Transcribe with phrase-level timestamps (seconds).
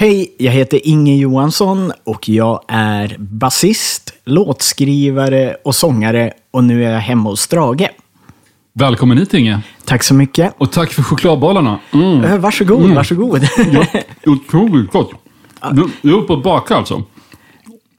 [0.00, 6.92] Hej, jag heter Inge Johansson och jag är basist, låtskrivare och sångare och nu är
[6.92, 7.88] jag hemma hos Strage.
[8.72, 9.60] Välkommen hit Inge.
[9.84, 10.54] Tack så mycket.
[10.58, 11.78] Och tack för chokladbollarna.
[11.92, 12.24] Mm.
[12.24, 13.48] Eh, Varsågod, varsågod.
[13.72, 13.86] Ja,
[14.26, 15.10] otroligt gott.
[15.72, 17.02] Du, du är uppe och bakar alltså?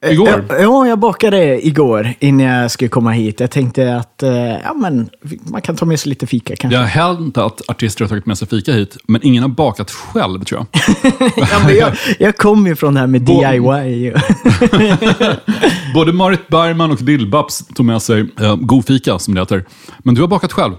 [0.05, 0.45] Igår?
[0.49, 3.39] Ja, Ja, jag bakade igår innan jag skulle komma hit.
[3.39, 5.09] Jag tänkte att eh, ja, men,
[5.43, 6.77] man kan ta med sig lite fika kanske.
[6.77, 9.91] Det har hänt att artister har tagit med sig fika hit, men ingen har bakat
[9.91, 10.81] själv tror jag.
[11.37, 14.13] Ja, men jag, jag kom ju från det här med Bo- DIY.
[15.93, 19.65] Både Marit Bergman och Lill-Babs tog med sig eh, god fika, som det heter.
[19.99, 20.73] Men du har bakat själv.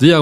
[0.00, 0.14] DIY,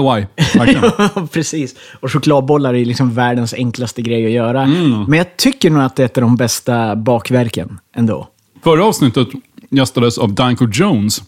[0.55, 0.83] verkligen.
[0.97, 1.75] Ja, Precis.
[2.01, 4.61] Och chokladbollar är liksom världens enklaste grej att göra.
[4.63, 5.03] Mm.
[5.07, 8.27] Men jag tycker nog att det är ett av de bästa bakverken ändå.
[8.63, 9.27] Förra avsnittet
[9.69, 11.23] gästades av Danko Jones.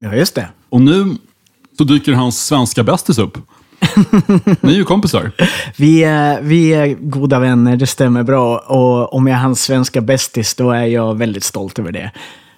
[0.00, 0.48] Ja, just det.
[0.68, 1.16] Och nu
[1.78, 3.38] så dyker hans svenska bästis upp.
[4.60, 5.32] Ni är ju kompisar.
[5.76, 8.58] Vi är, vi är goda vänner, det stämmer bra.
[8.58, 12.10] Och om jag är hans svenska bästis, då är jag väldigt stolt över det.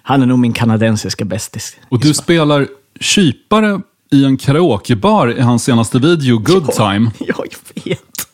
[0.03, 1.77] Han är nog min kanadensiska bästis.
[1.89, 2.67] Och du spelar
[2.99, 7.11] kypare i en karaokebar i hans senaste video, Good Time.
[7.19, 7.25] Ja,
[7.75, 8.27] jag vet.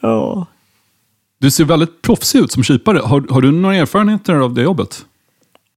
[0.00, 0.46] Ja.
[1.40, 2.98] Du ser väldigt proffsig ut som kypare.
[2.98, 5.04] Har, har du några erfarenheter av det jobbet?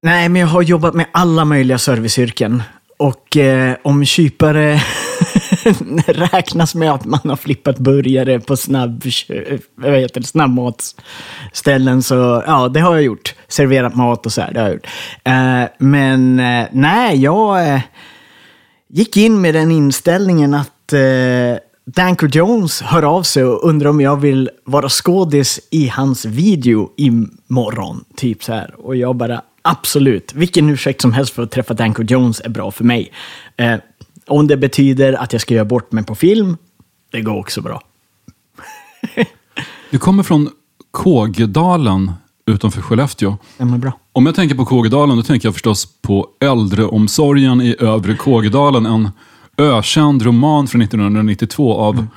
[0.04, 2.64] Nej, men jag har jobbat med alla möjliga serviceyrken.
[2.98, 4.74] Och eh, om kypare
[6.08, 12.44] räknas med att man har flippat burgare på snabb, eh, vad heter det, snabbmatsställen så
[12.48, 13.36] ja, det har jag gjort.
[13.48, 14.88] Serverat mat och så här, det har jag gjort.
[15.24, 17.82] Eh, men eh, nej, jag eh,
[18.90, 24.02] gick in med den inställningen att eh, Danko Jones hör av sig och undrar om
[24.02, 28.04] jag vill vara skådis i hans video imorgon.
[28.16, 28.86] Typ så här.
[28.86, 30.34] Och jag bara, absolut.
[30.34, 33.12] Vilken ursäkt som helst för att träffa Danko Jones är bra för mig.
[33.58, 33.76] Eh,
[34.28, 36.58] om det betyder att jag ska göra bort mig på film,
[37.12, 37.82] det går också bra.
[39.90, 40.50] Du kommer från
[40.92, 42.12] Kågedalen
[42.46, 43.38] utanför Skellefteå.
[43.58, 43.92] Är bra.
[44.14, 48.86] Om jag tänker på Kågedalen, då tänker jag förstås på äldreomsorgen i övre Kågedalen.
[48.86, 49.10] En
[49.58, 52.08] ökänd roman från 1992 av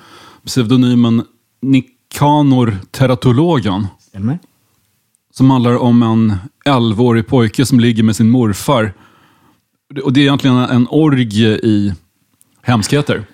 [0.47, 1.23] pseudonymen
[1.63, 3.87] Nikanor Teratologen.
[3.99, 4.39] Stämmer.
[5.33, 8.95] Som handlar om en 11-årig pojke som ligger med sin morfar.
[10.05, 11.95] Och det är egentligen en orgie i
[12.63, 13.25] hemskheter.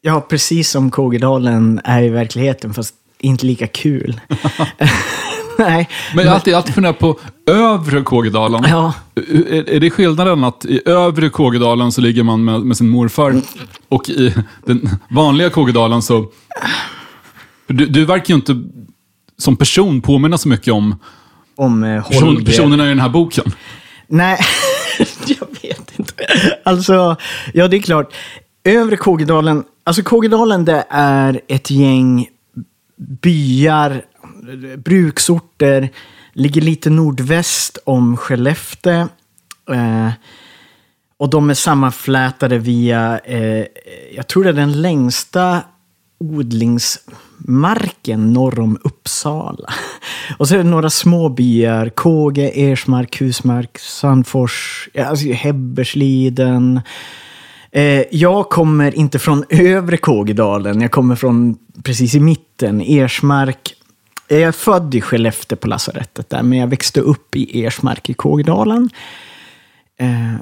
[0.00, 4.20] Ja, precis som Kågedalen är i verkligheten, fast inte lika kul.
[5.58, 5.88] Nej.
[6.14, 8.64] Men jag har alltid, alltid funderat på övre Kågedalen.
[8.68, 8.94] Ja.
[9.14, 13.40] Är, är det skillnaden att i övre Kågedalen så ligger man med, med sin morfar
[13.88, 14.34] och i
[14.66, 16.26] den vanliga Kågedalen så...
[17.66, 18.62] Du, du verkar ju inte
[19.38, 20.98] som person påminna så mycket om
[21.56, 23.44] Om eh, person, personerna i den här boken.
[24.06, 24.38] Nej,
[25.26, 26.14] jag vet inte.
[26.64, 27.16] Alltså,
[27.54, 28.14] ja det är klart.
[28.64, 32.26] Övre Kågedalen, alltså Kågedalen det är ett gäng
[33.22, 34.02] byar,
[34.76, 35.88] bruksorter,
[36.32, 39.08] ligger lite nordväst om Skellefteå.
[39.70, 40.10] Eh,
[41.16, 43.64] och de är sammanflätade via, eh,
[44.16, 45.62] jag tror det är den längsta
[46.18, 49.72] odlingsmarken norr om Uppsala.
[50.38, 56.80] Och så är det några små byar, Kåge, Ersmark, Husmark, Sandfors, alltså Hebbersliden.
[57.72, 63.74] Eh, jag kommer inte från övre Kågedalen, jag kommer från precis i mitten, Ersmark.
[64.28, 68.14] Jag är född i Skellefteå på lasarettet där, men jag växte upp i Ersmark i
[68.14, 68.90] Kågedalen.
[69.96, 70.34] Eh,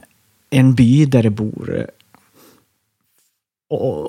[0.51, 1.87] en by där det bor eh,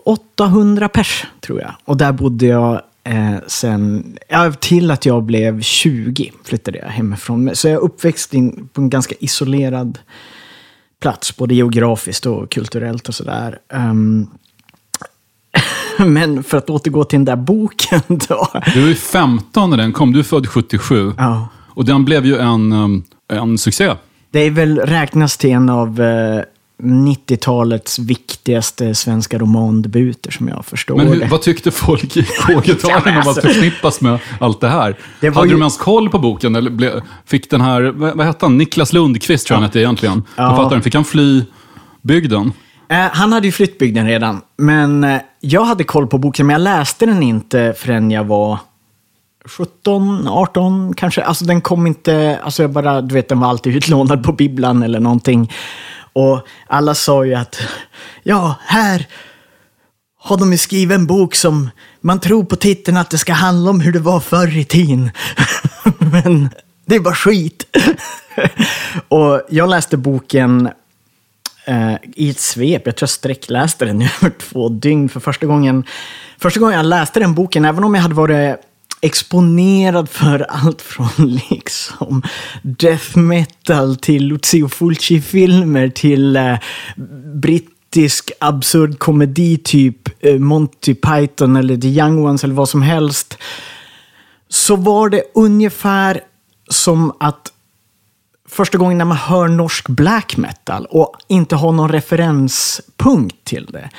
[0.06, 1.76] 800 pers, tror jag.
[1.86, 7.56] Och där bodde jag eh, sen, ja, till att jag blev 20 flyttade jag hemifrån.
[7.56, 10.00] Så jag är uppväxt in på en ganska isolerad
[11.00, 13.60] plats, både geografiskt och kulturellt och sådär.
[13.74, 14.28] Ehm,
[16.06, 18.48] men för att återgå till den där boken då.
[18.74, 21.14] Du var ju 15 när den kom, du är född 77.
[21.18, 21.48] Ja.
[21.76, 23.94] Och den blev ju en, um, en succé.
[24.32, 26.42] Det är väl räknas till en av eh,
[26.84, 32.62] 90-talets viktigaste svenska romandebuter som jag förstår Men hur, vad tyckte folk i men om
[33.20, 34.98] att alltså- förknippas med allt det här?
[35.20, 36.56] Det Hade ju- de ens koll på boken?
[36.56, 39.80] Eller ble, fick den här, vad, vad hette han, Niklas Lundqvist tror jag han hette
[39.80, 40.24] egentligen.
[40.36, 40.50] Ja.
[40.50, 41.44] Författaren, fick han fly
[42.02, 42.52] bygden?
[42.90, 46.54] Eh, han hade ju flytt bygden redan, men eh, jag hade koll på boken, men
[46.54, 48.58] jag läste den inte förrän jag var
[49.46, 51.24] 17, 18 kanske.
[51.24, 54.84] Alltså den kom inte, alltså jag bara, du vet den var alltid utlånad på bibblan
[54.84, 55.52] eller någonting.
[56.14, 57.62] Och alla sa ju att,
[58.24, 59.08] ja, här
[60.20, 61.70] har de ju skrivit en bok som
[62.02, 65.12] man tror på titeln att det ska handla om hur det var förr i tiden.
[65.98, 66.50] Men
[66.86, 67.78] det är bara skit.
[69.08, 70.70] och jag läste boken
[71.66, 72.82] eh, i ett svep.
[72.86, 75.84] Jag tror jag sträckläste den i över två dygn för första gången.
[76.38, 78.60] Första gången jag läste den boken, även om jag hade varit
[79.02, 81.08] exponerad för allt från
[81.50, 82.24] liksom
[82.62, 86.56] death metal till Lucio Fulci-filmer till eh,
[87.36, 93.38] brittisk absurd komedi typ eh, Monty Python eller The Young Ones eller vad som helst.
[94.50, 96.22] Så var det ungefär
[96.70, 97.53] som att
[98.54, 103.90] första gången när man hör norsk black metal och inte har någon referenspunkt till det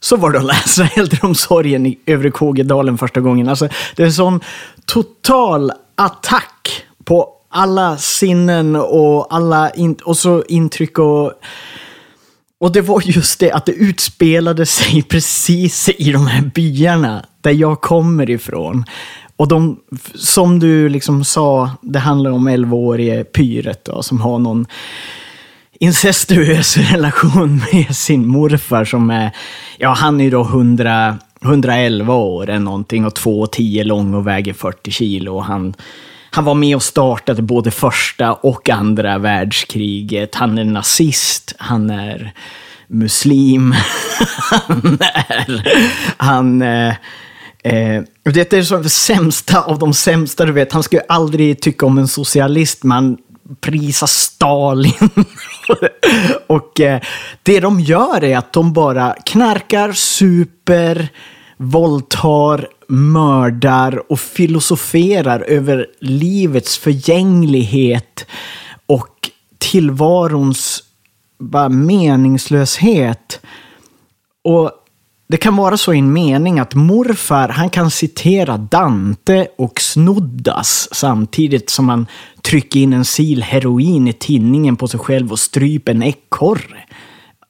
[0.00, 3.48] så var det att läsa Äldreomsorgen i Övre Kågedalen första gången.
[3.48, 4.40] Alltså, det är en sån
[4.86, 11.32] total attack på alla sinnen och alla in och så intryck och...
[12.60, 17.50] Och det var just det att det utspelade sig precis i de här byarna där
[17.50, 18.84] jag kommer ifrån.
[19.36, 19.80] Och de,
[20.14, 24.66] som du liksom sa, det handlar om 11-årige Pyret då, som har någon
[25.80, 29.30] incestuös relation med sin morfar som är,
[29.78, 34.90] ja han är då 100, 111 år eller någonting och 2,10 lång och väger 40
[34.90, 35.38] kilo.
[35.38, 35.74] Han,
[36.30, 40.34] han var med och startade både första och andra världskriget.
[40.34, 42.32] Han är nazist, han är
[42.88, 43.74] muslim,
[44.50, 45.82] han är...
[46.16, 46.94] Han, eh,
[47.66, 50.72] eh, det är det sämsta av de sämsta, du vet.
[50.72, 53.18] Han skulle aldrig tycka om en socialist, men
[53.60, 54.92] prisar Stalin.
[56.46, 57.00] och eh,
[57.42, 61.08] det de gör är att de bara knarkar, super,
[61.56, 68.26] våldtar, mördar och filosoferar över livets förgänglighet
[68.86, 70.82] och tillvarons
[71.38, 73.40] bara meningslöshet.
[74.44, 74.70] Och
[75.28, 80.88] det kan vara så i en mening att morfar han kan citera Dante och Snoddas
[80.92, 82.06] samtidigt som han
[82.42, 86.84] trycker in en sil heroin i tinningen på sig själv och stryper en ekorre.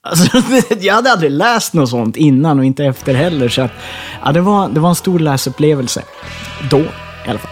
[0.03, 0.43] Alltså,
[0.81, 3.49] jag hade aldrig läst något sånt innan och inte efter heller.
[3.49, 3.73] Så att,
[4.25, 6.03] ja, det, var, det var en stor läsupplevelse.
[6.71, 7.51] Då, i alla fall.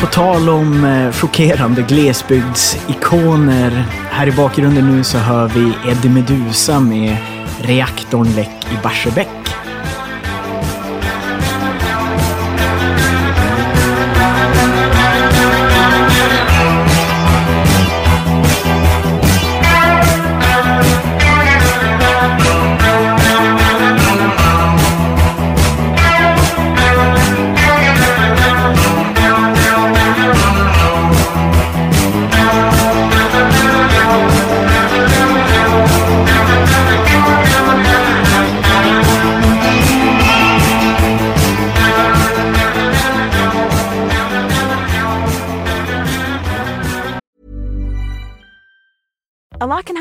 [0.00, 3.70] På tal om eh, chockerande glesbygdsikoner.
[4.10, 7.16] Här i bakgrunden nu så hör vi Eddie Medusa med
[7.60, 9.45] Reaktorn läck i Barsebäck.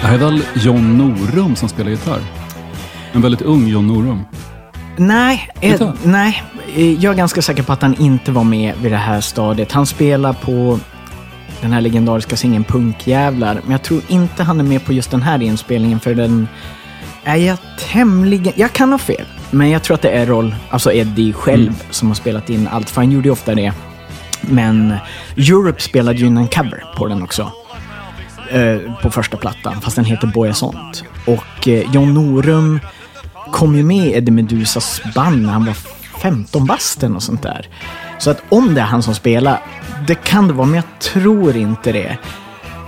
[0.00, 2.20] Det här är väl John Norum som spelar gitarr?
[3.12, 4.24] En väldigt ung John Norum.
[4.96, 6.42] Nej, eh, nej,
[6.74, 9.72] eh, jag är ganska säker på att han inte var med vid det här stadiet.
[9.72, 10.78] Han spelar på
[11.60, 15.22] den här legendariska singeln Punkjävlar, men jag tror inte han är med på just den
[15.22, 16.48] här inspelningen för den
[17.24, 18.52] är jag tämligen...
[18.56, 22.08] Jag kan ha fel, men jag tror att det är Roll, alltså Eddie själv, som
[22.08, 23.72] har spelat in allt, för han gjorde ju ofta det
[24.40, 24.94] Men
[25.36, 27.52] Europe spelade ju in en cover på den också.
[28.50, 31.04] Eh, på första plattan, fast den heter Boyasont.
[31.26, 32.80] Och eh, John Norum
[33.52, 35.74] kom ju med i Eddie Medusas band när han var
[36.22, 37.68] 15 basten och sånt där.
[38.18, 39.60] Så att om det är han som spelar,
[40.06, 42.18] det kan det vara, men jag tror inte det.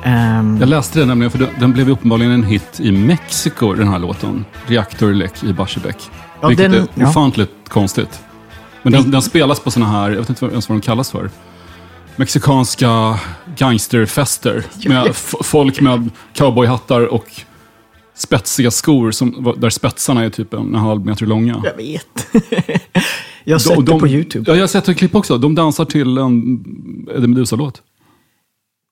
[0.05, 3.99] Ehm, Jag läste det nämligen, för den, blev uppenbarligen en hit i Mexiko, den här
[3.99, 4.45] låten.
[4.67, 5.97] Reaktorlek i Barsebäck.
[6.41, 7.09] Ja, vilket den- är ja.
[7.09, 8.21] ofantligt konstigt.
[8.83, 11.31] Men den, den spelas på såna här, jag vet inte ens vad de kallas för.
[12.17, 13.19] Mexikanska
[13.59, 14.65] gangsterfester.
[14.88, 17.31] Med folk med cowboyhattar och
[18.15, 21.62] spetsiga skor som, där spetsarna är typ en halv meter långa.
[21.65, 22.27] jag vet.
[23.45, 24.50] jag har sett De- det på YouTube.
[24.50, 25.38] Ja, jag har sett ett klipp också.
[25.38, 26.65] De dansar till en
[27.17, 27.83] Eddie Meduza-låt.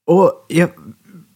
[0.07, 0.69] Och jag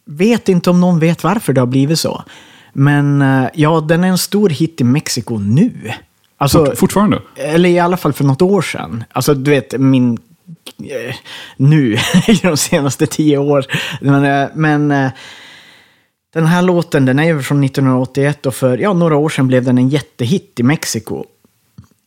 [0.06, 2.24] vet inte om någon vet varför det har blivit så.
[2.72, 5.92] Men eh, ja, den är en stor hit i Mexiko nu.
[6.38, 7.22] Alltså, Fort, fortfarande.
[7.36, 9.04] eller i alla fall för något år sedan.
[9.12, 10.18] Alltså, du vet, min...
[10.78, 11.14] Eh,
[11.56, 11.92] nu,
[12.28, 13.66] i de senaste tio år.
[14.00, 15.10] Men, eh, men eh,
[16.32, 19.64] den här låten, den är ju från 1981 och för ja, några år sedan blev
[19.64, 21.24] den en jättehit i Mexiko.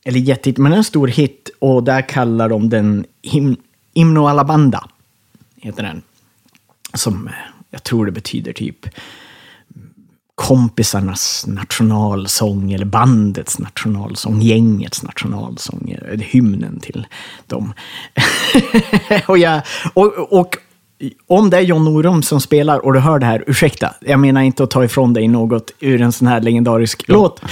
[0.06, 1.50] Eller jättehit, men en stor hit.
[1.60, 3.56] Och där kallar de den him,
[3.94, 4.88] Himno Alabanda.
[5.62, 6.02] Heter den.
[6.94, 7.30] Som
[7.70, 8.86] jag tror det betyder typ
[10.36, 17.08] kompisarnas nationalsång eller bandets nationalsång, gängets nationalsång, hymnen till
[17.48, 17.74] dem.
[19.28, 19.62] och, jag,
[19.94, 20.58] och, och
[21.28, 24.42] om det är John Norum som spelar och du hör det här, ursäkta, jag menar
[24.42, 27.42] inte att ta ifrån dig något ur en sån här legendarisk låt.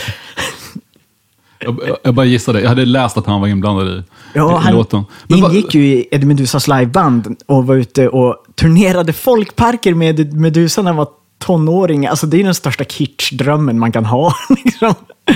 [1.63, 2.61] Jag, jag, jag bara gissade.
[2.61, 5.03] Jag hade läst att han var inblandad i, Ja, i, i han låten.
[5.27, 10.33] Men vad- ingick ju i Eddie Medusas liveband och var ute och turnerade folkparker med
[10.33, 11.07] Medusa när han var
[11.41, 12.07] tonåring.
[12.07, 14.33] Alltså det är den största kitschdrömmen man kan ha.
[14.65, 14.93] Liksom.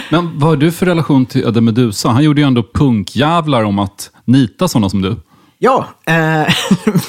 [0.09, 2.09] Men vad har du för relation till Eddie Meduza?
[2.09, 5.15] Han gjorde ju ändå punkjävlar om att nita sådana som du.
[5.57, 6.53] Ja, eh,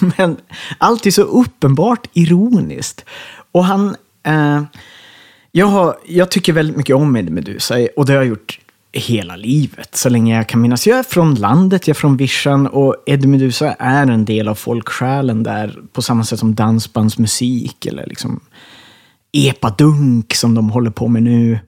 [0.17, 0.37] men
[0.79, 3.05] allt är så uppenbart ironiskt.
[3.53, 3.97] Och han...
[4.23, 4.63] Eh,
[5.53, 8.59] jag, har, jag tycker väldigt mycket om Eddie Meduza och det har jag gjort
[8.93, 10.87] hela livet, så länge jag kan minnas.
[10.87, 14.55] Jag är från landet, jag är från Vischan och Eddie Meduza är en del av
[14.55, 18.41] folksjälen där på samma sätt som dansbandsmusik eller liksom
[19.37, 21.59] epadunk som de håller på med nu.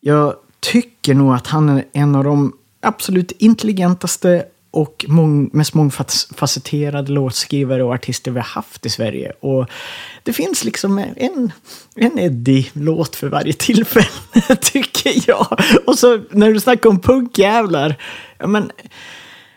[0.00, 7.12] Jag tycker nog att han är en av de absolut intelligentaste och mång, mest mångfacetterade
[7.12, 9.32] låtskrivare och artister vi har haft i Sverige.
[9.40, 9.66] Och
[10.22, 11.52] det finns liksom en,
[11.94, 14.06] en Eddie-låt för varje tillfälle,
[14.60, 15.60] tycker jag.
[15.86, 17.96] Och så när du snackar om punkjävlar,
[18.38, 18.70] ja men...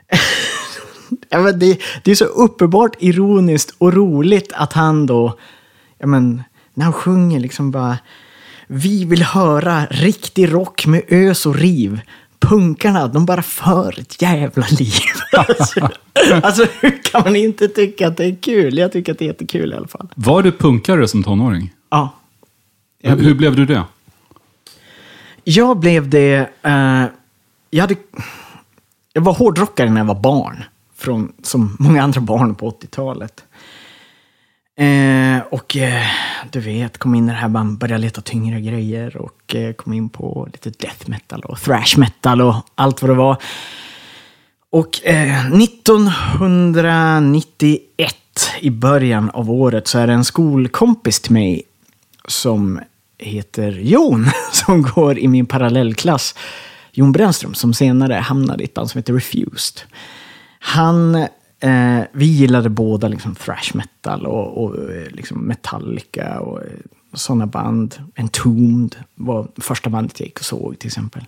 [1.30, 5.38] ja, men det, det är så uppenbart ironiskt och roligt att han då,
[5.98, 6.44] ja men,
[6.80, 7.98] när han sjunger liksom bara
[8.68, 12.02] vi vill höra riktig rock med ös och riv.
[12.40, 15.02] Punkarna, de bara för ett jävla liv.
[15.38, 15.90] alltså,
[16.44, 18.78] alltså, hur kan man inte tycka att det är kul?
[18.78, 20.08] Jag tycker att det är jättekul i alla fall.
[20.16, 21.74] Var du punkare som tonåring?
[21.90, 22.14] Ja.
[23.04, 23.84] Hur, hur blev du det?
[25.44, 26.50] Jag blev det...
[26.62, 27.06] Eh,
[27.70, 27.96] jag, hade,
[29.14, 30.64] jag var hårdrockare när jag var barn.
[30.98, 33.44] Från, som många andra barn på 80-talet.
[34.80, 36.06] Eh, och eh,
[36.52, 39.94] du vet, kom in i det här, man började leta tyngre grejer och eh, kom
[39.94, 43.38] in på lite death metal och thrash metal och allt vad det var.
[44.70, 48.16] Och eh, 1991,
[48.60, 51.64] i början av året, så är det en skolkompis till mig
[52.28, 52.80] som
[53.18, 56.36] heter Jon, som går i min parallellklass.
[56.92, 59.82] Jon Brännström, som senare hamnade i ett band som heter Refused.
[60.60, 61.28] Han,
[61.60, 66.68] eh, vi gillade båda liksom thrash metal och, och eh, liksom Metallica och eh,
[67.14, 67.96] sådana band.
[68.16, 71.26] Entombed var första bandet jag gick och såg till exempel.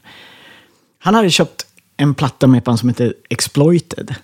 [0.99, 1.65] Han hade köpt
[1.97, 4.15] en platta med ett band som heter Exploited.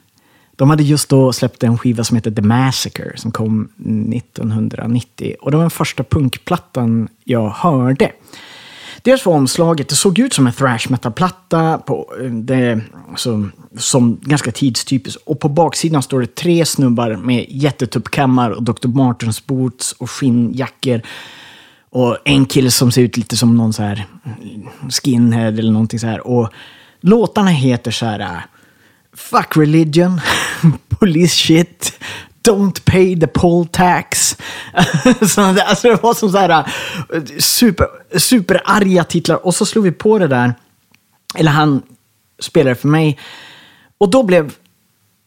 [0.56, 3.70] De hade just då släppt en skiva som heter The Massacre som kom
[4.14, 5.36] 1990.
[5.42, 8.12] Och det var den första punkplattan jag hörde.
[9.08, 11.82] Dels var omslaget, det såg ut som en thrash metal-platta.
[12.50, 12.78] Eh,
[13.12, 15.22] alltså, som ganska tidstypiskt.
[15.26, 18.88] Och på baksidan står det tre snubbar med jättetuppkammar och Dr.
[18.88, 21.02] Martens boots och skinnjackor.
[21.90, 26.00] Och en kille som ser ut lite som någon så här mm, skinhead eller någonting
[26.00, 26.28] så här.
[26.28, 26.50] Och
[27.02, 28.20] låtarna heter så här...
[28.20, 28.40] Eh,
[29.14, 30.22] Fuck religion,
[31.00, 32.00] police shit,
[32.48, 34.38] don't pay the poll tax.
[35.22, 36.50] så det, alltså det var som så här
[37.14, 37.88] äh, super,
[38.20, 39.46] superarga titlar.
[39.46, 40.54] Och så slog vi på det där,
[41.36, 41.82] eller han
[42.40, 43.20] spelade för mig.
[43.98, 44.54] Och då blev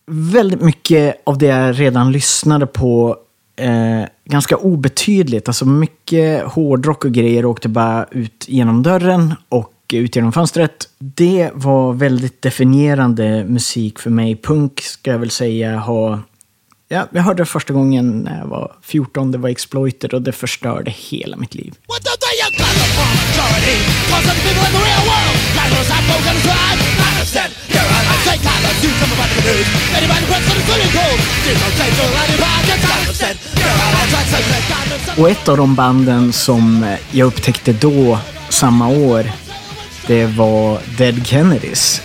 [0.06, 3.16] väldigt mycket av det jag redan lyssnade på
[3.56, 5.48] eh, ganska obetydligt.
[5.48, 10.88] Alltså mycket hårdrock och grejer åkte bara ut genom dörren och ut genom fönstret.
[10.98, 14.36] Det var väldigt definierande musik för mig.
[14.36, 16.18] Punk ska jag väl säga har
[16.92, 20.32] Ja, jag hörde det första gången när jag var 14, det var Exploited och det
[20.32, 21.74] förstörde hela mitt liv.
[35.18, 38.18] Och ett av de banden som jag upptäckte då,
[38.48, 39.32] samma år,
[40.06, 42.02] det var Dead Kennedys.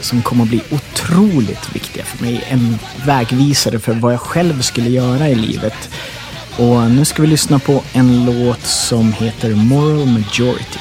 [0.00, 2.44] Som kom att bli otroligt viktiga för mig.
[2.48, 5.88] En vägvisare för vad jag själv skulle göra i livet.
[6.56, 10.78] Och nu ska vi lyssna på en låt som heter Moral Majority.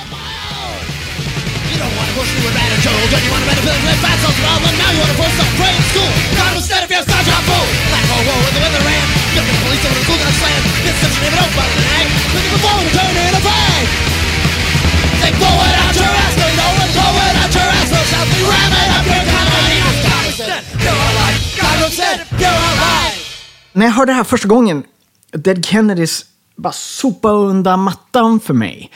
[23.73, 24.83] När jag hörde det här första gången,
[25.31, 26.25] Dead Kennedys
[26.55, 28.91] bara sopa undan mattan för mig.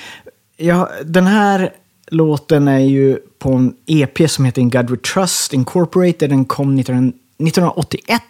[0.58, 1.74] Jag, den här
[2.08, 6.30] låten är ju på en EP som heter In God We Trust Incorporated.
[6.30, 8.22] Den kom 19, 1981.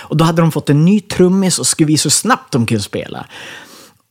[0.00, 2.82] Och då hade de fått en ny trummis och skulle visa hur snabbt de kunde
[2.82, 3.26] spela.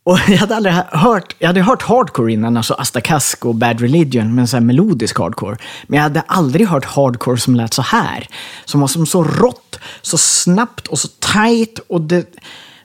[0.04, 4.34] Och jag hade aldrig hört, jag hade hört hardcore innan, alltså Astakask och Bad Religion,
[4.34, 5.56] men så här melodisk hardcore.
[5.86, 8.28] Men jag hade aldrig hört hardcore som lät så här.
[8.64, 11.78] Som var som så rått, så snabbt och så tight.
[11.88, 12.26] Och det,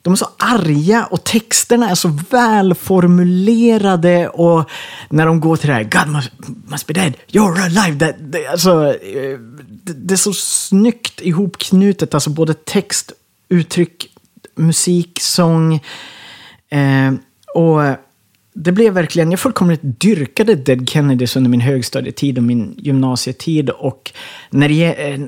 [0.01, 4.29] de är så arga och texterna är så välformulerade.
[4.29, 4.69] Och
[5.09, 6.31] när de går till det här, God must,
[6.67, 7.99] must be dead, you're alive.
[7.99, 9.39] That, det, alltså, eh,
[9.83, 13.11] det, det är så snyggt ihopknutet, alltså både text,
[13.49, 14.07] uttryck,
[14.55, 15.81] musik, sång.
[16.69, 17.13] Eh,
[17.55, 17.81] och
[18.53, 23.69] det blev verkligen, jag fullkomligt dyrkade Dead Kennedys under min högstadietid och min gymnasietid.
[23.69, 24.13] Och
[24.49, 25.19] när det eh,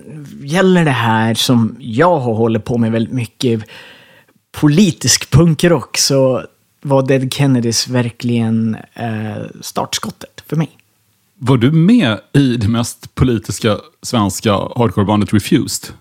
[0.43, 3.63] gäller det här som jag har hållit på med väldigt mycket,
[4.51, 6.43] politisk punkrock, så
[6.81, 10.69] var Dead Kennedys verkligen eh, startskottet för mig.
[11.37, 15.93] Var du med i det mest politiska svenska hardcorebandet Refused?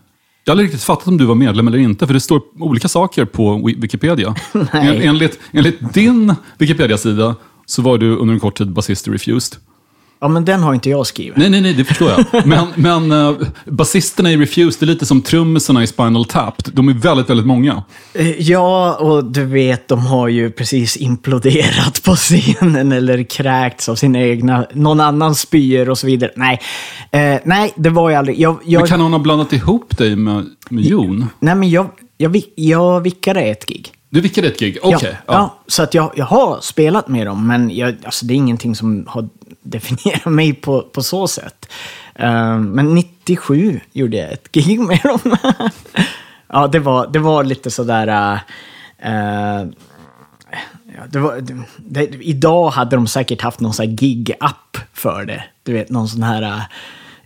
[0.51, 2.89] Jag har aldrig riktigt fattat om du var medlem eller inte, för det står olika
[2.89, 4.35] saker på Wi- Wikipedia.
[4.73, 7.37] En, enligt, enligt din Wikipedia-sida
[7.67, 9.59] så var du under en kort tid basist i Refused.
[10.23, 11.37] Ja, men den har inte jag skrivit.
[11.37, 12.47] Nej, nej, nej, det förstår jag.
[12.47, 16.55] Men, men uh, basisterna i Refused är lite som trummisarna i Spinal Tap.
[16.75, 17.83] De är väldigt, väldigt många.
[18.15, 23.95] Eh, Ja, och du vet, de har ju precis imploderat på scenen eller kräkts av
[23.95, 26.31] sina egna, någon annan spyor och så vidare.
[26.37, 26.61] Nej,
[27.11, 28.41] eh, nej det var jag aldrig.
[28.41, 31.27] Jag, jag, Men kan någon ha blandat ihop dig med, med Jon?
[31.41, 33.93] Nej, men jag, jag, vi- jag vickade ett gig.
[34.11, 34.79] Du vickade ett gig?
[34.83, 35.17] Okej.
[35.27, 35.59] ja, ja.
[35.67, 39.07] så att jag, jag har spelat med dem, men jag, alltså, det är ingenting som
[39.09, 39.29] har
[39.63, 41.73] definierat mig på, på så sätt.
[42.15, 45.37] Eh, men 97 gjorde jag ett gig med dem.
[46.49, 48.09] ja, det var, det var lite sådär...
[49.07, 49.69] Uh,
[50.97, 55.25] ja, det var, det, det, idag hade de säkert haft någon sån här gig-app för
[55.25, 55.45] det.
[55.63, 56.67] Du vet, någon sån här...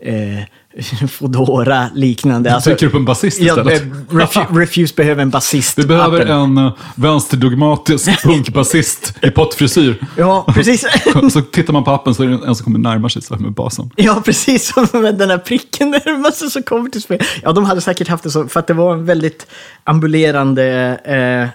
[0.07, 0.43] Uh,
[1.11, 2.55] Foodora liknande.
[2.55, 3.83] Alltså, trycker upp en basist ja, istället.
[3.83, 5.79] eh, Refu- Refuse behöver en basist.
[5.79, 6.59] Vi behöver appen.
[6.59, 10.07] en uh, vänsterdogmatisk punkbasist i pottfrisyr.
[10.17, 10.87] Ja, precis.
[11.33, 13.53] så tittar man på appen så är det en som kommer närma sig så med
[13.53, 13.91] basen.
[13.97, 17.21] Ja, precis som med den här pricken där massor som kommer till spel.
[17.43, 19.47] Ja, de hade säkert haft det så, för att det var en väldigt
[19.85, 20.65] ambulerande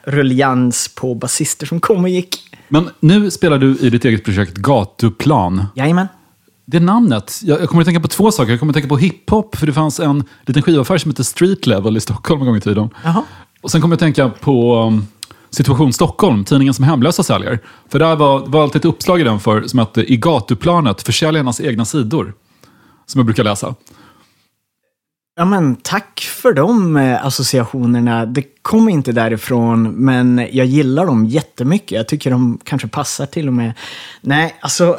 [0.06, 2.38] eh, ruljans på basister som kom och gick.
[2.68, 5.66] Men nu spelar du i ditt eget projekt Gatuplan.
[5.76, 6.08] Jajamän.
[6.72, 8.52] Det namnet, jag, jag kommer att tänka på två saker.
[8.52, 11.68] Jag kommer att tänka på hiphop, för det fanns en liten skivaffär som hette Street
[11.68, 12.90] Level i Stockholm en gång i tiden.
[13.04, 13.24] Jaha.
[13.62, 15.08] Och sen kommer jag att tänka på um,
[15.50, 17.60] Situation Stockholm, tidningen som hemlösa säljer.
[17.90, 21.62] För där var, var alltid ett uppslag i den för, som hette I gatuplanet, försäljarnas
[21.62, 22.34] egna sidor.
[23.06, 23.76] Som jag brukar läsa.
[25.40, 28.26] Ja, men tack för de eh, associationerna.
[28.26, 31.92] Det kom inte därifrån, men jag gillar dem jättemycket.
[31.92, 33.74] Jag tycker de kanske passar till och med.
[34.22, 34.98] Nej, alltså,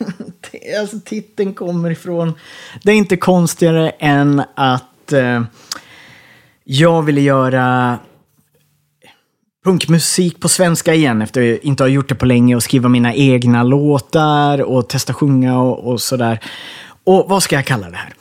[0.80, 2.32] alltså titeln kommer ifrån...
[2.82, 5.42] Det är inte konstigare än att eh,
[6.64, 7.98] jag ville göra
[9.64, 13.14] punkmusik på svenska igen efter att inte ha gjort det på länge och skriva mina
[13.14, 16.40] egna låtar och testa sjunga och, och sådär.
[17.04, 18.14] Och vad ska jag kalla det här?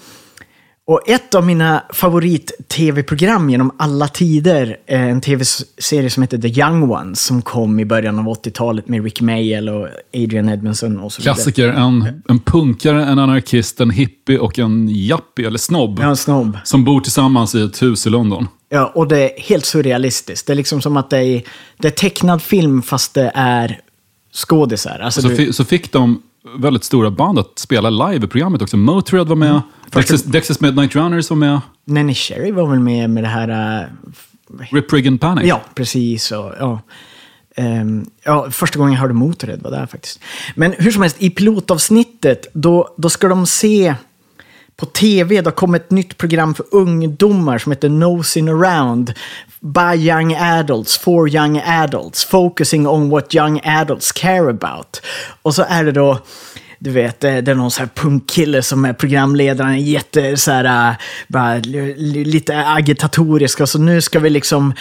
[0.88, 6.92] Och ett av mina favorit-tv-program genom alla tider, är en tv-serie som heter The Young
[6.92, 11.22] Ones, som kom i början av 80-talet med Rick Mayall och Adrian Edmondson och så
[11.22, 11.36] vidare.
[11.36, 16.00] Klassiker, en, en punkare, en anarkist, en hippie och en jappie, eller snobb.
[16.02, 16.58] Ja, en snobb.
[16.64, 18.48] Som bor tillsammans i ett hus i London.
[18.70, 20.48] Ja, och det är helt surrealistiskt.
[20.48, 21.44] Det är liksom som att det är,
[21.78, 23.80] det är tecknad film fast det är
[24.34, 25.00] skådisar.
[25.00, 26.22] Alltså, Så, du, så fick de
[26.58, 28.78] väldigt stora band att spela live i programmet också.
[28.78, 31.62] Motörhead var med, Dexys, Dexys Midnight Runners var med.
[31.86, 33.80] Nanny Sherry var väl med med det här...
[33.82, 33.88] äh,
[34.72, 35.46] Rip Rig and Panic.
[35.46, 36.32] Ja, precis.
[36.32, 36.82] Och, ja.
[37.56, 40.20] Ehm, ja, första gången jag hörde Motörhead var där faktiskt.
[40.56, 43.96] Men hur som helst, i pilotavsnittet, då, då ska de se
[44.78, 49.14] på tv, det har kommit ett nytt program för ungdomar som heter Nosing Around
[49.60, 55.02] by young adults, for young adults, focusing on what young adults care about.
[55.42, 56.20] Och så är det då
[56.80, 60.90] du vet, eh, det är någon så här punkkille som är programledaren, jätte så här,
[60.90, 60.96] eh,
[61.28, 63.60] bara, lite agitatorisk.
[63.62, 64.74] Och så nu ska vi liksom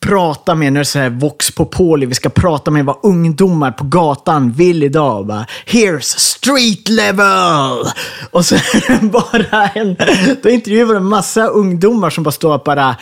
[0.00, 3.70] prata med, nu är det så här Vox Popoli, vi ska prata med vad ungdomar
[3.70, 5.26] på gatan vill idag.
[5.26, 7.86] Bara, Here's street level!
[8.30, 9.96] Och så är det bara en,
[10.42, 12.96] då intervjuar en massa ungdomar som bara står och bara,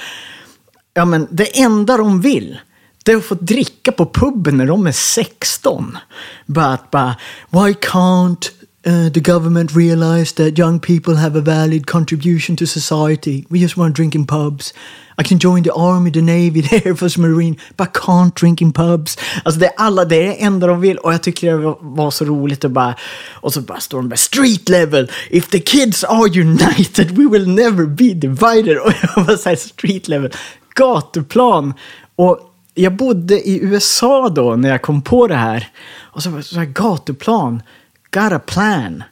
[0.94, 2.59] ja men det enda de vill,
[3.04, 5.98] det är att få dricka på puben när de är 16.
[6.46, 7.16] Bara att bara...
[7.50, 8.50] why can't
[8.87, 13.44] uh, the government realize that young people have a valid contribution to society?
[13.48, 14.74] We just want to drink in pubs.
[15.18, 18.62] I can join the army, the navy, the air force, marine, but I can't drink
[18.62, 19.18] in pubs.
[19.44, 20.98] Alltså det är alla, det är det enda de vill.
[20.98, 22.94] Och jag tycker det var, så roligt att bara,
[23.33, 25.11] och så bara står de där street level.
[25.31, 28.79] If the kids are united we will never be divided.
[28.85, 30.33] Och jag var såhär street level,
[30.74, 31.74] gatuplan.
[32.16, 32.38] Och
[32.74, 35.68] jag bodde i USA då när jag kom på det här.
[35.98, 37.62] Och så var det så här gatuplan,
[38.11, 39.05] got a plan.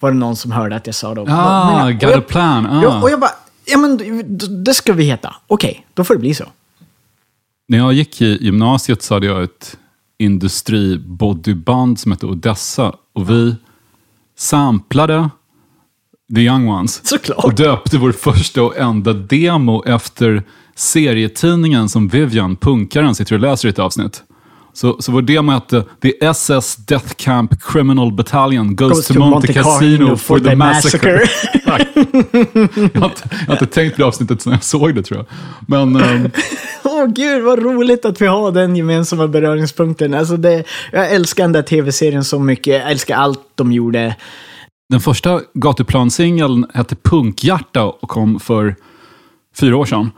[0.00, 1.26] Var det någon som hörde att jag sa då.
[1.28, 3.02] Ah, got a plan, ah.
[3.02, 3.30] Och jag bara,
[3.72, 3.98] ja men
[4.64, 5.34] det ska vi heta.
[5.46, 6.44] Okej, då får det bli så.
[7.68, 9.76] När jag gick i gymnasiet så hade jag ett
[10.18, 12.92] industribodyband som hette Odessa.
[13.12, 13.56] Och vi
[14.36, 15.30] samplade
[16.34, 17.06] The Young Ones.
[17.08, 17.44] Såklart.
[17.44, 20.42] Och döpte vår första och enda demo efter
[20.74, 24.22] serietidningen som Vivian, punkaren, sitter och läser i ett avsnitt.
[24.72, 30.16] Så, så vår demo hette The SS Death Camp Criminal Battalion Goes, to, Monte, Cassino
[30.16, 31.20] for the Massacre.
[31.78, 31.88] Tack.
[32.94, 35.18] jag, har inte, jag har inte tänkt på det avsnittet sedan jag såg det tror
[35.18, 35.26] jag.
[35.68, 36.30] Men ehm,
[36.84, 40.14] Åh gud, vad roligt att vi har den gemensamma beröringspunkten.
[40.14, 42.74] Alltså det, jag älskar den där tv-serien så mycket.
[42.74, 44.16] Jag älskar allt de gjorde.
[44.88, 48.76] Den första gatuplansingeln hette Punkhjärta och kom för
[49.60, 50.10] fyra år sedan.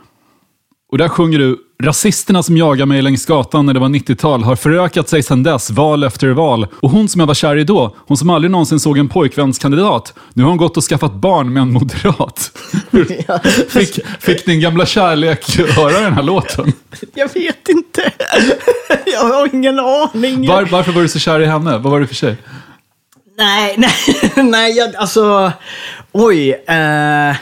[0.91, 4.55] Och där sjunger du Rasisterna som jagar mig längs gatan när det var 90-tal har
[4.55, 6.67] förökat sig sedan dess, val efter val.
[6.79, 10.13] Och hon som jag var kär i då, hon som aldrig någonsin såg en pojkvänskandidat,
[10.33, 12.51] nu har hon gått och skaffat barn med en moderat.
[13.69, 16.73] fick, fick din gamla kärlek höra den här låten?
[17.13, 18.11] Jag vet inte.
[19.05, 20.47] jag har ingen aning.
[20.47, 21.77] Var, varför var du så kär i henne?
[21.77, 22.37] Vad var det för tjej?
[23.37, 23.93] Nej, nej,
[24.45, 25.51] nej, jag, alltså,
[26.11, 26.51] oj.
[26.51, 27.35] eh,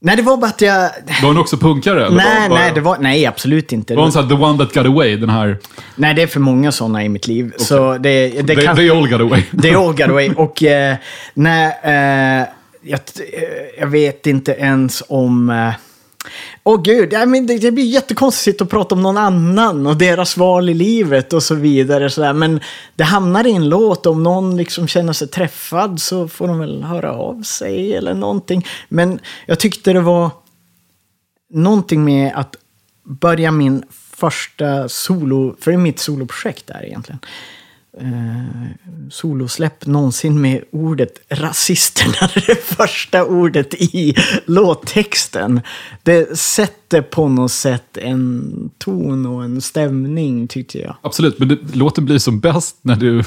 [0.00, 0.90] nej, det var bara att jag...
[1.22, 2.06] Var hon också punkare?
[2.06, 3.94] Eller Nej, var, nej, det var, nej, absolut inte.
[3.94, 5.16] Var hon så här, the one that got away?
[5.16, 5.58] Den här...
[5.96, 7.52] Nej, det är för många sådana i mitt liv.
[7.56, 8.76] Så det, det they, kan...
[8.76, 9.42] they all got away.
[9.64, 10.30] Är all got away.
[10.36, 10.96] Och eh,
[11.34, 12.46] nej, eh,
[12.82, 13.00] jag,
[13.32, 13.42] eh,
[13.78, 15.50] jag vet inte ens om...
[15.50, 15.72] eh,
[16.68, 20.36] Åh gud, ja, men det, det blir jättekonstigt att prata om någon annan och deras
[20.36, 22.10] val i livet och så vidare.
[22.10, 22.32] Så där.
[22.32, 22.60] Men
[22.96, 26.82] det hamnar i en låt, om någon liksom känner sig träffad så får de väl
[26.82, 28.66] höra av sig eller någonting.
[28.88, 30.30] Men jag tyckte det var
[31.50, 32.56] någonting med att
[33.04, 33.84] börja min
[34.16, 37.18] första solo, för det är mitt soloprojekt där egentligen.
[38.00, 38.70] Eh,
[39.10, 44.14] solosläpp någonsin med ordet rasisterna, det första ordet i
[44.46, 45.60] låttexten.
[46.02, 46.77] Det sätter
[47.10, 50.96] på något sätt en ton och en stämning tyckte jag.
[51.02, 53.22] Absolut, men det, låten blir som bäst när du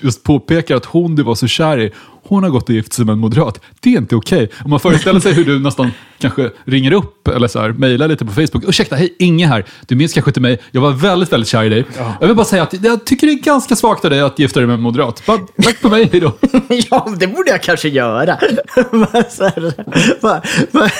[0.00, 1.92] just påpekar att hon du var så kär i,
[2.28, 3.60] hon har gått och gift sig med en moderat.
[3.80, 4.50] Det är inte okej.
[4.64, 8.24] Om man föreställer sig hur du nästan kanske ringer upp eller så här, mejlar lite
[8.24, 8.64] på Facebook.
[8.68, 9.64] Ursäkta, hej, Inge här.
[9.86, 10.58] Du minns kanske inte mig.
[10.70, 11.84] Jag var väldigt, väldigt kär i dig.
[12.20, 14.60] Jag vill bara säga att jag tycker det är ganska svagt av dig att gifta
[14.60, 15.22] dig med en moderat.
[15.26, 16.32] Bara, tack på mig, hej då.
[16.90, 18.38] ja, det borde jag kanske göra.
[18.74, 19.74] Här,
[20.22, 20.90] va- va-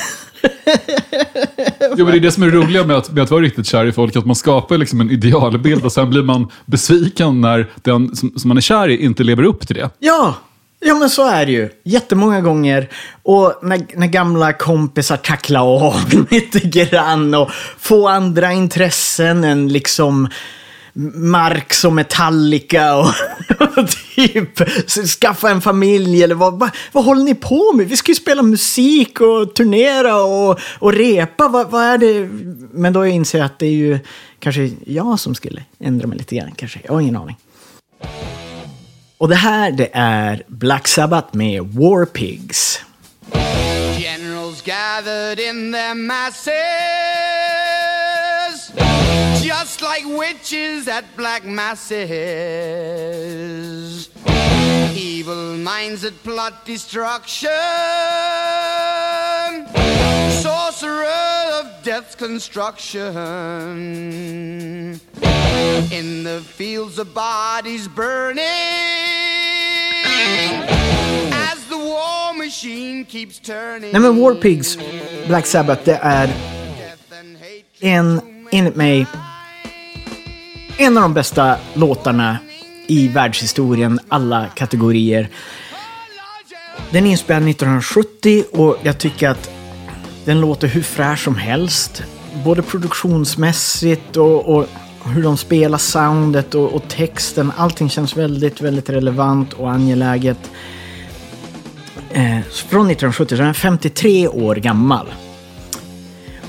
[1.96, 3.66] Jo, men det är det som är det roliga med att, med att vara riktigt
[3.66, 7.70] kär i folk, att man skapar liksom en idealbild och sen blir man besviken när
[7.83, 9.90] den som, som man är kär i inte lever upp till det.
[9.99, 10.35] Ja,
[10.81, 11.68] ja men så är det ju.
[11.85, 12.88] Jättemånga gånger.
[13.22, 20.29] Och när, när gamla kompisar tacklar av lite grann och får andra intressen än liksom
[21.14, 23.06] Marx och Metallica och,
[23.78, 24.68] och typ
[25.20, 27.88] skaffa en familj eller vad, vad, vad håller ni på med?
[27.88, 31.48] Vi ska ju spela musik och turnera och, och repa.
[31.48, 32.28] Vad, vad är det?
[32.72, 33.98] Men då inser jag att det är ju
[34.38, 36.80] kanske jag som skulle ändra mig lite grann kanske.
[36.85, 37.37] Jag har ingen aning.
[39.18, 42.80] Och det här det är Black Sabbath med War Pigs.
[43.98, 47.15] Generals gathered in their masses,
[49.46, 52.00] just like witches at black masses.
[54.92, 57.48] Evil minds that plot destruction,
[60.42, 63.14] sorcerer of death's construction.
[65.92, 68.42] In the fields of bodies burning.
[71.48, 73.92] As the war machine keeps turning.
[73.92, 74.76] Nej men War Pigs,
[75.28, 76.35] Black Sabbath, det är
[77.80, 79.06] en, enligt mig,
[80.78, 82.38] en av de bästa låtarna
[82.86, 85.28] i världshistorien, alla kategorier.
[86.90, 89.50] Den är inspelad 1970 och jag tycker att
[90.24, 92.02] den låter hur fräsch som helst.
[92.44, 94.66] Både produktionsmässigt och, och
[95.04, 97.52] hur de spelar soundet och, och texten.
[97.56, 100.50] Allting känns väldigt, väldigt relevant och angeläget.
[102.10, 105.06] Eh, från 1970, så den är 53 år gammal.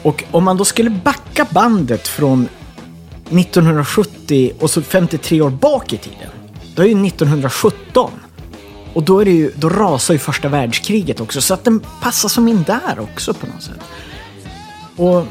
[0.02, 2.48] Och om man då skulle backa bandet från
[3.30, 6.30] 1970 och så 53 år bak i tiden.
[6.76, 8.12] Då är ju 1917.
[8.94, 11.42] Och då, är det ju, då rasar ju första världskriget också.
[11.42, 13.80] Så att den passar som in där också på något sätt.
[14.96, 15.26] Och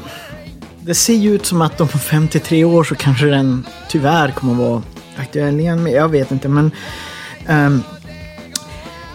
[0.81, 4.59] det ser ju ut som att om 53 år så kanske den tyvärr kommer att
[4.59, 4.81] vara
[5.17, 5.83] aktuell igen.
[5.83, 6.47] Men jag vet inte.
[6.47, 6.71] Men
[7.49, 7.83] um,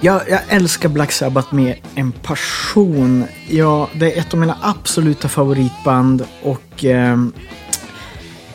[0.01, 3.25] jag, jag älskar Black Sabbath med en passion.
[3.49, 7.33] Ja, det är ett av mina absoluta favoritband och um,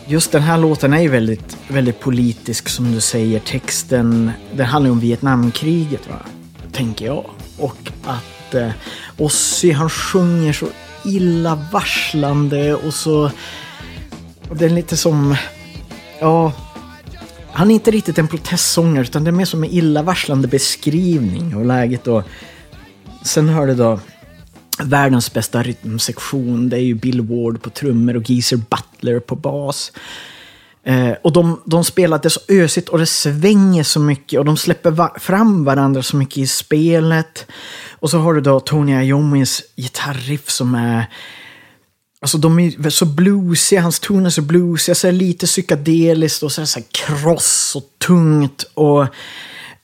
[0.07, 3.39] just den här låten är ju väldigt, väldigt politisk som du säger.
[3.39, 6.19] Texten, den handlar ju om Vietnamkriget, va?
[6.71, 7.25] tänker jag.
[7.57, 8.69] Och att eh,
[9.17, 10.67] Ozzy, han sjunger så
[11.05, 13.31] illavarslande och så...
[14.49, 15.35] Och det är lite som...
[16.19, 16.51] Ja,
[17.51, 21.65] han är inte riktigt en protestsångare utan det är mer som en illavarslande beskrivning av
[21.65, 22.07] läget.
[22.07, 22.23] Och
[23.23, 23.99] sen hör du då
[24.79, 26.69] världens bästa rytmsektion.
[26.69, 29.91] Det är ju Bill Ward på trummor och Geezer Butler på bas.
[30.83, 34.57] Eh, och de, de spelar det så ösigt och det svänger så mycket och de
[34.57, 37.45] släpper va fram varandra så mycket i spelet.
[37.91, 41.05] Och så har du då Tony Iommis gitarriff som är
[42.19, 46.51] Alltså de är så bluesiga, hans ton är så bluesiga, så är lite psykedeliskt och
[46.51, 48.63] så är det så här kross och tungt.
[48.73, 49.07] Och,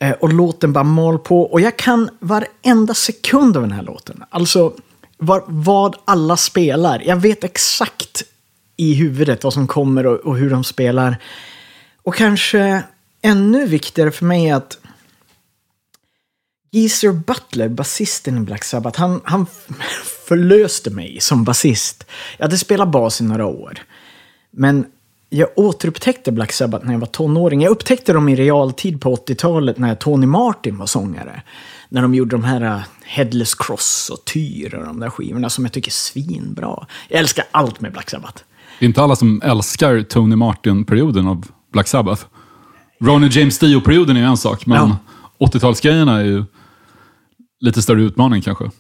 [0.04, 1.42] Eh, och låten bara mal på.
[1.42, 4.24] Och jag kan varenda sekund av den här låten.
[4.30, 4.74] Alltså
[5.18, 7.04] vad, vad alla spelar.
[7.06, 8.24] Jag vet exakt
[8.78, 11.18] i huvudet vad som kommer och, och hur de spelar.
[12.04, 12.84] Och kanske
[13.22, 14.78] ännu viktigare för mig är att
[16.72, 19.46] Geezer Butler, basisten i Black Sabbath, han, han
[20.28, 22.06] förlöste mig som basist.
[22.38, 23.80] Jag hade spelat bas i några år.
[24.52, 24.86] Men
[25.34, 27.62] jag återupptäckte Black Sabbath när jag var tonåring.
[27.62, 31.42] Jag upptäckte dem i realtid på 80-talet när Tony Martin var sångare.
[31.90, 35.66] När de gjorde de här uh, Headless Cross och Tyr och de där skivorna som
[35.66, 36.86] jag tycker är svinbra.
[37.10, 38.44] Jag älskar allt med Black Sabbath.
[38.80, 42.26] Det är inte alla som älskar Tony Martin-perioden av Black Sabbath.
[43.02, 44.96] Ronny James Dio-perioden är en sak, men
[45.40, 46.44] 80-talsgrejerna är ju
[47.64, 48.72] lite större utmaning kanske.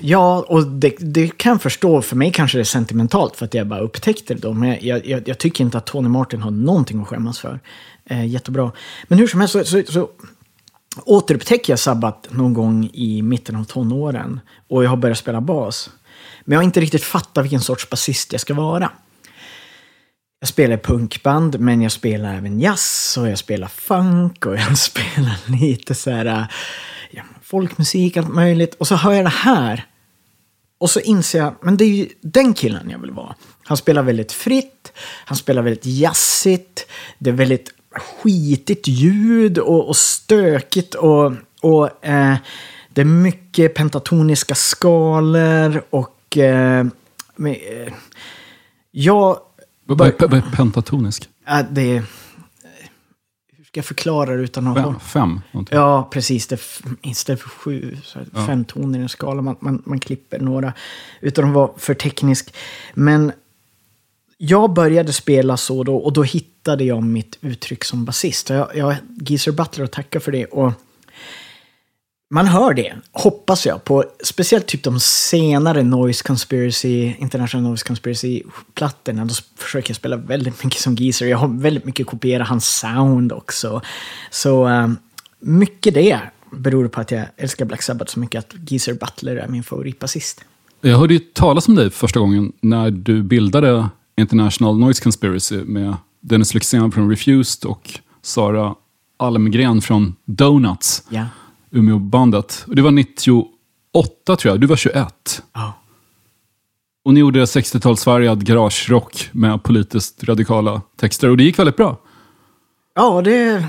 [0.00, 2.02] Ja, och det, det kan jag förstå.
[2.02, 4.52] För mig kanske det är sentimentalt för att jag bara upptäckte det då.
[4.52, 7.60] Men jag, jag, jag tycker inte att Tony Martin har någonting att skämmas för.
[8.04, 8.72] Eh, jättebra.
[9.08, 10.10] Men hur som helst så, så, så
[11.04, 14.40] återupptäcker jag Sabbat någon gång i mitten av tonåren.
[14.68, 15.90] Och jag har börjat spela bas.
[16.44, 18.90] Men jag har inte riktigt fattat vilken sorts basist jag ska vara.
[20.40, 25.60] Jag spelar punkband, men jag spelar även jazz och jag spelar funk och jag spelar
[25.60, 26.46] lite så här
[27.52, 28.74] folkmusik, allt möjligt.
[28.74, 29.86] Och så hör jag det här.
[30.78, 33.34] Och så inser jag, men det är ju den killen jag vill vara.
[33.64, 34.92] Han spelar väldigt fritt,
[35.24, 36.86] han spelar väldigt jazzigt,
[37.18, 42.36] det är väldigt skitigt ljud och, och stökigt och, och eh,
[42.88, 46.86] det är mycket pentatoniska skalor och eh,
[47.36, 47.92] med, eh,
[48.90, 49.38] jag...
[49.84, 51.28] Vad är pentatonisk?
[51.48, 52.02] Äh, det är...
[53.74, 54.84] Jag förklara det utan att...
[54.84, 55.00] Fem?
[55.00, 55.78] fem någonting.
[55.78, 56.46] Ja, precis.
[56.46, 56.60] Det
[57.02, 59.42] istället för sju, så här, fem toner i en skala.
[59.42, 60.72] Man, man, man klipper några
[61.20, 62.54] utan att vara för teknisk.
[62.94, 63.32] Men
[64.38, 68.50] jag började spela så då och då hittade jag mitt uttryck som basist.
[68.50, 70.44] Jag, jag Geezer Butler att tacka för det.
[70.44, 70.72] Och
[72.32, 79.24] man hör det, hoppas jag, på speciellt typ de senare Noise Conspiracy, International Noise Conspiracy-plattorna.
[79.24, 81.26] Då försöker jag spela väldigt mycket som Geezer.
[81.26, 83.80] Jag har väldigt mycket kopierat hans sound också.
[84.30, 84.88] Så eh,
[85.40, 89.48] mycket det beror på att jag älskar Black Sabbath så mycket att Geezer Butler är
[89.48, 90.44] min favoritbasist.
[90.80, 95.96] Jag hörde ju talas om dig första gången när du bildade International Noise Conspiracy med
[96.20, 98.74] Dennis Lyxzén från Refused och Sara
[99.16, 101.26] Almgren från Donuts, Ja.
[101.72, 102.64] Umeå-bandet.
[102.68, 103.46] Och Det var 98
[104.26, 105.42] tror jag, du var 21.
[105.54, 105.72] Ja.
[107.04, 111.98] Och ni gjorde 60-talsfärgad garagerock med politiskt radikala texter och det gick väldigt bra.
[112.94, 113.66] Ja, det,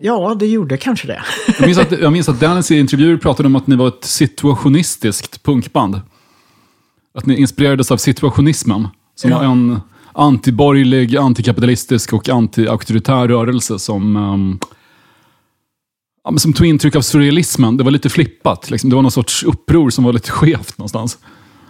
[0.00, 1.22] ja, det gjorde kanske det.
[1.58, 4.04] Jag minns, att, jag minns att Dennis i intervjuer pratade om att ni var ett
[4.04, 6.00] situationistiskt punkband.
[7.14, 8.88] att ni inspirerades av situationismen.
[9.14, 9.38] Som Ja.
[9.38, 9.80] var en
[10.12, 14.58] antiborgerlig, antikapitalistisk och anti-auktoritär rörelse som, ehm,
[16.24, 17.76] ja, som tog intryck av surrealismen.
[17.76, 18.70] Det var lite flippat.
[18.70, 18.90] Liksom.
[18.90, 21.18] Det var någon sorts uppror som var lite skevt någonstans.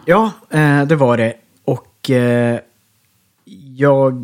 [0.04, 1.34] Ja, eh, det var det.
[1.64, 2.58] Och eh,
[3.76, 4.22] jag eh,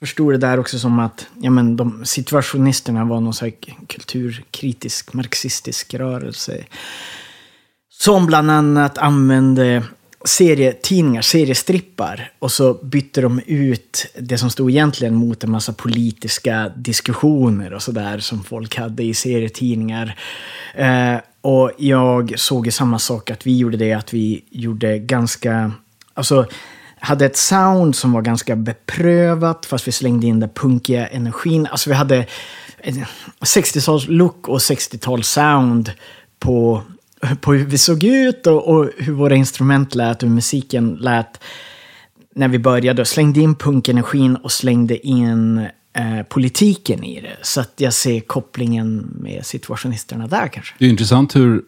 [0.00, 3.56] förstod det där också som att ja, men de situationisterna var någon slags
[3.86, 6.64] kulturkritisk marxistisk rörelse.
[7.88, 9.84] Som bland annat använde
[10.24, 12.32] serietidningar, seriestrippar.
[12.38, 17.82] Och så bytte de ut det som stod egentligen mot en massa politiska diskussioner och
[17.82, 20.16] sådär som folk hade i serietidningar.
[20.74, 25.72] Eh, och jag såg ju samma sak, att vi gjorde det, att vi gjorde ganska...
[26.14, 26.46] Alltså,
[26.98, 31.66] hade ett sound som var ganska beprövat, fast vi slängde in den punkiga energin.
[31.66, 32.26] Alltså vi hade
[32.78, 33.04] en
[33.40, 35.92] 60-tals look och 60-tals sound
[36.38, 36.82] på,
[37.40, 41.40] på hur vi såg ut och, och hur våra instrument lät och hur musiken lät
[42.34, 43.02] när vi började.
[43.02, 45.58] Och slängde in punkenergin och slängde in
[45.96, 47.36] eh, politiken i det.
[47.42, 50.74] Så att jag ser kopplingen med situationisterna där kanske.
[50.78, 51.62] Det är intressant hur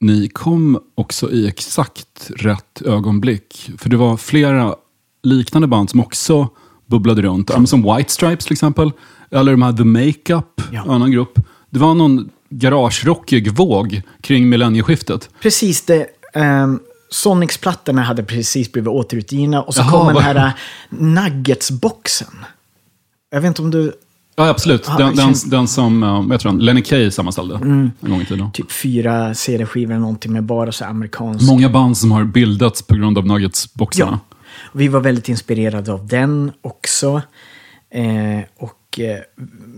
[0.00, 3.70] ni kom också i exakt rätt ögonblick.
[3.78, 4.74] För det var flera
[5.22, 6.48] liknande band som också
[6.86, 7.50] bubblade runt.
[7.68, 8.90] Som White Stripes till exempel.
[9.30, 10.82] Eller de här The Makeup, Ja.
[10.84, 11.38] en annan grupp.
[11.70, 15.30] Det var någon garagerockig våg kring millennieskiftet.
[15.42, 16.06] Precis det.
[16.34, 16.80] Um,
[17.10, 20.52] Sonics-plattorna hade precis blivit återutgivna och så Jaha, kom den här uh,
[20.90, 22.44] Nuggets-boxen.
[23.30, 23.92] Jag vet inte om du...
[24.36, 24.88] Ja, absolut.
[24.98, 26.58] Den, känns- den som eh, vad heter den?
[26.58, 27.90] Lenny Kaye sammanställde Mm.
[28.00, 28.52] en gång i tiden.
[28.52, 31.46] Typ fyra CD-skivor eller någonting med bara så amerikansk...
[31.46, 34.18] Många band som har bildats på grund av Nuggets-boxarna.
[34.30, 34.36] Ja.
[34.72, 37.22] Vi var väldigt inspirerade av den också.
[37.94, 39.18] Eh, och eh,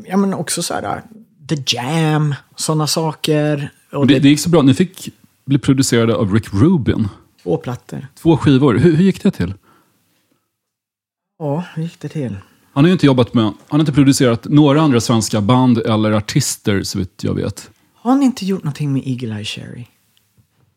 [0.06, 1.02] ja, men också så här,
[1.51, 3.71] The Jam, sådana saker.
[3.93, 4.63] Och Det, det, det gick så bra.
[4.63, 5.09] Ni fick
[5.47, 7.09] bli producerade av Rick Rubin.
[7.43, 8.07] två plattor.
[8.23, 8.75] Två skivor.
[8.75, 9.55] Hur, hur gick det till?
[11.39, 12.37] Ja, hur gick det till?
[12.73, 16.13] Han har ju inte jobbat med, han har inte producerat några andra svenska band eller
[16.13, 17.71] artister så vitt jag vet.
[17.95, 19.87] Har ni inte gjort någonting med Eagle Eye Cherry?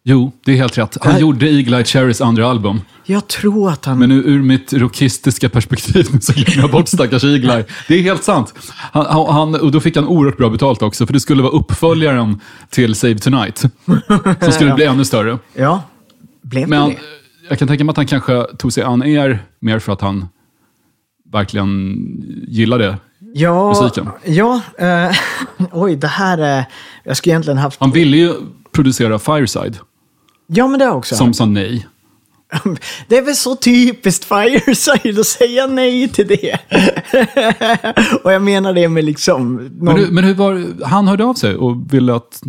[0.06, 0.98] Jo, det är helt rätt.
[1.02, 2.82] Han gjorde Eagle Eye Cherrys andra album.
[3.06, 4.00] Jag tror att han...
[4.00, 7.66] Men ur, ur mitt rockistiska perspektiv nu så glömmer jag bort stackars Eagle Eye.
[7.88, 8.54] Det är helt sant.
[8.92, 12.40] Han, han, och då fick han oerhört bra betalt också, för det skulle vara uppföljaren
[12.70, 13.58] till Save Tonight.
[14.42, 15.40] Som skulle bli ännu större.
[15.54, 15.84] Ja,
[16.42, 17.00] blev Men det eh,
[17.50, 20.28] jag kan tänka mig att han kanske tog sig an er mer för att han
[21.32, 21.96] verkligen
[22.48, 22.98] gillade
[23.34, 24.10] Ja, musiken.
[24.26, 25.12] ja eh,
[25.72, 26.66] oj, det här är...
[27.04, 27.80] Jag skulle egentligen haft...
[27.80, 28.34] Han ville ju
[28.72, 29.78] producera Fireside,
[30.48, 31.16] Ja, men det också.
[31.16, 31.88] som sa nej.
[33.08, 36.58] Det är väl så typiskt Fireside att säga nej till det.
[38.24, 39.56] och jag menar det med liksom...
[39.56, 39.70] Någon...
[39.80, 42.42] Men, hur- men hur var Han hörde av sig och ville att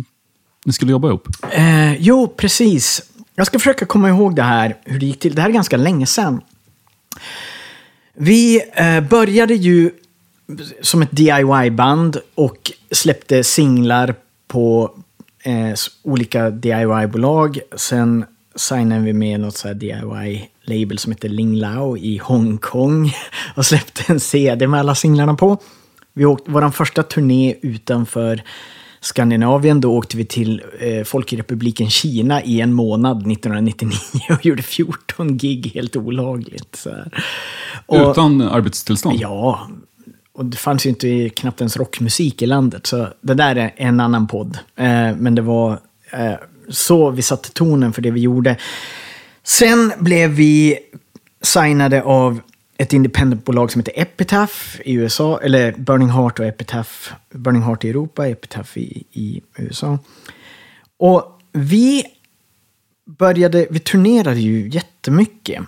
[0.65, 1.27] ni skulle jobba ihop.
[1.51, 3.01] Eh, jo, precis.
[3.35, 5.35] Jag ska försöka komma ihåg det här, hur det gick till.
[5.35, 6.41] Det här är ganska länge sedan.
[8.17, 9.91] Vi eh, började ju
[10.81, 14.15] som ett DIY-band och släppte singlar
[14.47, 14.91] på
[15.45, 17.59] eh, olika DIY-bolag.
[17.75, 23.13] Sen signade vi med något så DIY-label som heter Ling Lao i Hongkong
[23.55, 25.57] och släppte en CD med alla singlarna på.
[26.13, 28.43] Vi åkte, vår första turné utanför
[29.01, 33.97] Skandinavien, då åkte vi till eh, Folkrepubliken Kina i en månad 1999
[34.29, 36.87] och gjorde 14 gig helt olagligt.
[37.85, 39.19] Och- Utan arbetstillstånd.
[39.21, 39.67] Ja,
[40.35, 42.87] och det fanns ju inte knappt ens rockmusik i landet.
[42.87, 44.59] Så det där är en annan podd.
[44.75, 45.79] Eh, men det var
[46.11, 46.33] eh,
[46.69, 48.57] så vi satte tonen för det vi gjorde.
[49.43, 50.79] Sen blev vi
[51.41, 52.39] signade av
[52.77, 55.39] ett independentbolag som heter Epitaph i USA.
[55.41, 56.91] Eller Burning Heart och Epitaph.
[57.29, 59.99] Burning Heart i Europa, Epitaph i, i USA.
[60.97, 62.03] Och vi
[63.05, 65.63] började, vi turnerade ju jättemycket.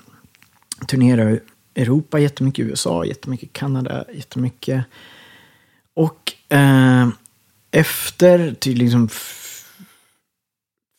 [0.87, 1.39] Turnerade
[1.77, 4.85] Europa jättemycket, USA jättemycket, Kanada jättemycket.
[5.93, 7.07] Och eh,
[7.71, 9.09] efter till liksom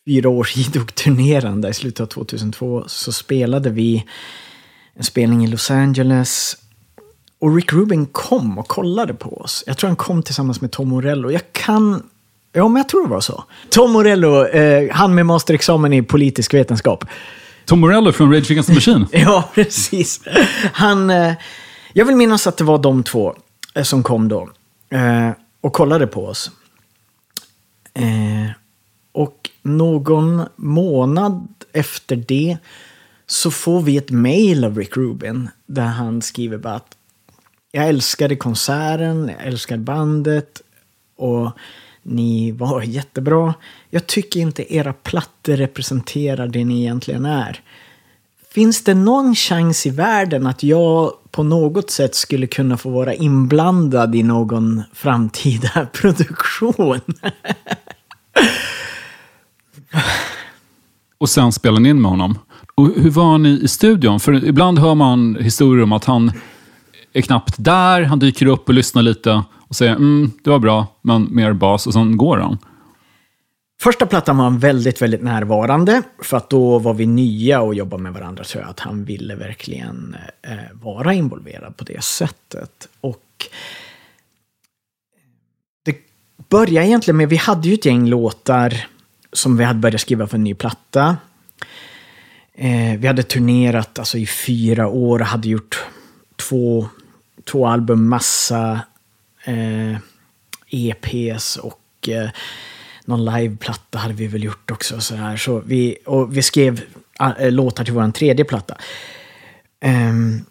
[0.06, 4.04] fyra års idog turnerande i slutet av 2002 så spelade vi
[4.94, 6.56] en spelning i Los Angeles.
[7.40, 9.64] Och Rick Rubin kom och kollade på oss.
[9.66, 11.30] Jag tror han kom tillsammans med Tom Morello.
[11.30, 12.02] Jag kan...
[12.52, 13.44] Ja, men jag tror det var så.
[13.70, 17.04] Tom Morello, eh, han med masterexamen i politisk vetenskap.
[17.68, 19.06] Tom Morello från Rage Against the Machine.
[19.12, 20.20] Ja, precis.
[20.72, 21.34] Han, eh,
[21.92, 23.34] jag vill minnas att det var de två
[23.74, 24.50] eh, som kom då
[24.90, 26.50] eh, och kollade på oss.
[27.94, 28.50] Eh,
[29.12, 32.58] och någon månad efter det
[33.26, 36.96] så får vi ett mail av Rick Rubin där han skriver bara att
[37.72, 40.62] jag älskade konserten, jag älskar bandet
[41.16, 41.50] och
[42.08, 43.54] ni var jättebra.
[43.90, 47.60] Jag tycker inte era plattor representerar det ni egentligen är.
[48.50, 53.14] Finns det någon chans i världen att jag på något sätt skulle kunna få vara
[53.14, 57.00] inblandad i någon framtida produktion?
[61.18, 62.38] Och sen spelade ni in med honom.
[62.74, 64.20] Och hur var ni i studion?
[64.20, 66.32] För ibland hör man historier om att han
[67.12, 70.86] är knappt där, han dyker upp och lyssnar lite och säger mm, det var bra,
[71.02, 72.58] men mer bas och sen går de.
[73.80, 76.02] Första plattan var han väldigt, väldigt närvarande.
[76.22, 78.44] För att då var vi nya och jobbade med varandra.
[78.44, 82.88] Så jag att han ville verkligen eh, vara involverad på det sättet.
[83.00, 83.46] Och
[85.82, 85.96] det
[86.48, 88.86] började egentligen med, vi hade ju ett gäng låtar
[89.32, 91.16] som vi hade börjat skriva för en ny platta.
[92.54, 95.84] Eh, vi hade turnerat alltså, i fyra år och hade gjort
[96.36, 96.88] två,
[97.44, 98.80] två album, massa
[99.48, 99.96] eh,
[100.70, 102.30] EPs och eh,
[103.04, 105.00] någon liveplatta hade vi väl gjort också.
[105.00, 105.36] Så, här.
[105.36, 106.82] så vi, och vi skrev
[107.38, 108.76] äh, låtar till vår tredje platta.
[109.84, 110.44] Um,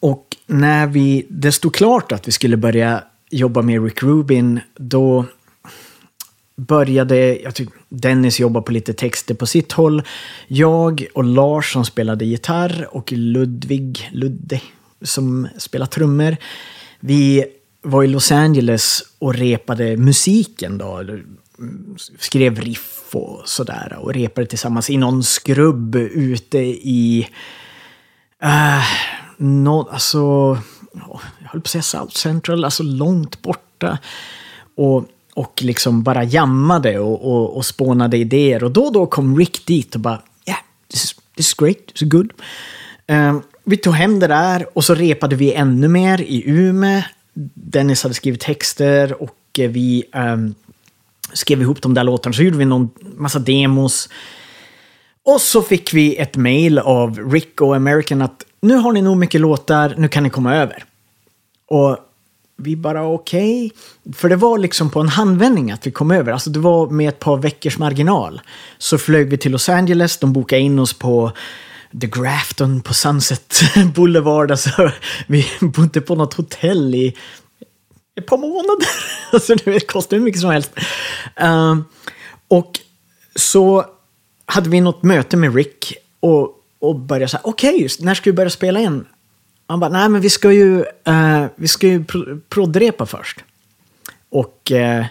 [0.00, 5.24] och när vi, det stod klart att vi skulle börja jobba med Rick Rubin, då
[6.56, 10.02] började jag tyck, Dennis jobba på lite texter på sitt håll.
[10.46, 14.60] Jag och Lars som spelade gitarr och Ludvig, Ludde,
[15.02, 16.36] som spelar trummor.
[17.00, 17.44] Vi
[17.84, 21.02] var i Los Angeles och repade musiken då
[22.18, 27.28] skrev riff och sådär och repade tillsammans i någon skrubb ute i...
[28.42, 28.84] Äh, uh,
[29.36, 30.18] no, alltså,
[31.38, 33.98] jag höll på att säga South Central, alltså långt borta.
[34.76, 35.04] Och,
[35.34, 38.64] och liksom bara jammade och, och, och spånade idéer.
[38.64, 40.60] Och då och då kom Rick dit och bara, yeah,
[40.90, 42.32] this is, this is great, this is good.
[43.10, 47.02] Uh, vi tog hem det där och så repade vi ännu mer i Umeå.
[47.54, 50.54] Dennis hade skrivit texter och eh, vi um,
[51.32, 52.32] skrev ihop de där låtarna.
[52.32, 54.08] Så gjorde vi någon massa demos.
[55.24, 59.16] Och så fick vi ett mail av Rick och American att nu har ni nog
[59.16, 60.84] mycket låtar, nu kan ni komma över.
[61.66, 61.98] Och
[62.56, 63.66] vi bara okej.
[63.66, 64.12] Okay.
[64.14, 66.32] För det var liksom på en handvändning att vi kom över.
[66.32, 68.40] Alltså det var med ett par veckors marginal.
[68.78, 71.32] Så flög vi till Los Angeles, de bokade in oss på
[72.00, 73.60] The Grafton på Sunset
[73.94, 74.50] Boulevard.
[74.50, 74.92] Alltså,
[75.26, 77.16] vi bodde på något hotell i
[78.16, 78.88] ett par månader.
[79.32, 80.70] alltså det kostar hur mycket som helst.
[81.42, 81.78] Uh,
[82.48, 82.80] och
[83.36, 83.86] så
[84.46, 88.34] hade vi något möte med Rick och, och började säga okej, okay, när ska vi
[88.34, 89.06] börja spela in?
[89.66, 90.78] Han bara, nej men vi ska ju,
[91.08, 93.44] uh, vi ska ju pro proddrepa först.
[94.30, 95.04] Och uh,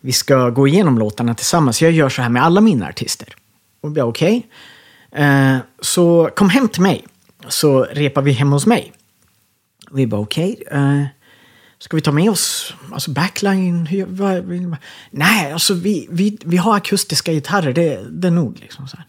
[0.00, 1.82] vi ska gå igenom låtarna tillsammans.
[1.82, 3.34] Jag gör så här med alla mina artister.
[3.80, 4.38] Och jag okej.
[4.38, 4.50] Okay.
[5.18, 7.04] Uh, så kom hem till mig.
[7.48, 8.92] Så repar vi hemma hos mig.
[9.90, 10.56] Och vi bara okej.
[10.66, 11.06] Okay.
[11.78, 13.88] Ska vi ta med oss alltså backline?
[15.10, 18.58] Nej, alltså vi, vi, vi har akustiska gitarrer, det, det är nog.
[18.60, 19.06] Liksom så här.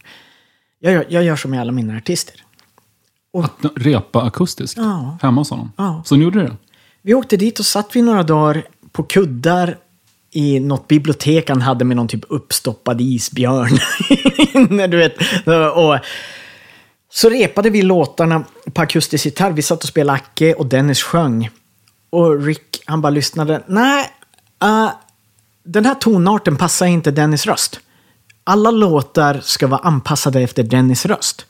[0.79, 2.35] Jag, jag gör som med alla mina artister.
[3.33, 4.77] Och, att repa akustiskt?
[4.77, 5.17] Ja.
[5.21, 5.71] Hemma hos honom?
[5.77, 6.03] Ja.
[6.05, 6.55] Så ni gjorde det?
[7.01, 9.77] Vi åkte dit och satt vi några dagar på kuddar
[10.32, 13.79] i något bibliotek han hade med någon typ uppstoppad isbjörn.
[14.91, 15.15] du vet.
[15.75, 15.97] Och,
[17.09, 19.51] så repade vi låtarna på akustisk gitarr.
[19.51, 21.49] Vi satt och spelade Acke och Dennis sjöng.
[22.09, 23.63] Och Rick, han bara lyssnade.
[23.67, 24.05] Nej,
[24.63, 24.89] uh,
[25.63, 27.79] den här tonarten passar inte Dennis röst.
[28.43, 31.45] Alla låtar ska vara anpassade efter Dennis röst.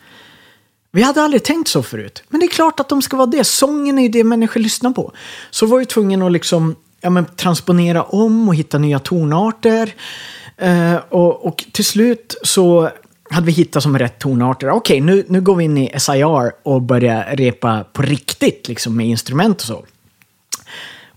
[0.92, 2.24] Vi hade aldrig tänkt så förut.
[2.30, 3.44] Men det är klart att de ska vara det.
[3.44, 5.12] Sången är ju det människor lyssnar på.
[5.52, 9.94] Så var vi tvungna att liksom, ja, men, transponera om och hitta nya tonarter.
[10.58, 12.90] Eh, och, och, till slut så
[13.30, 14.70] hade vi hittat som rätt tonarter.
[14.70, 18.98] Okej, okay, nu, nu går vi in i SIR och börjar repa på riktigt liksom
[18.98, 19.86] med instrument och så.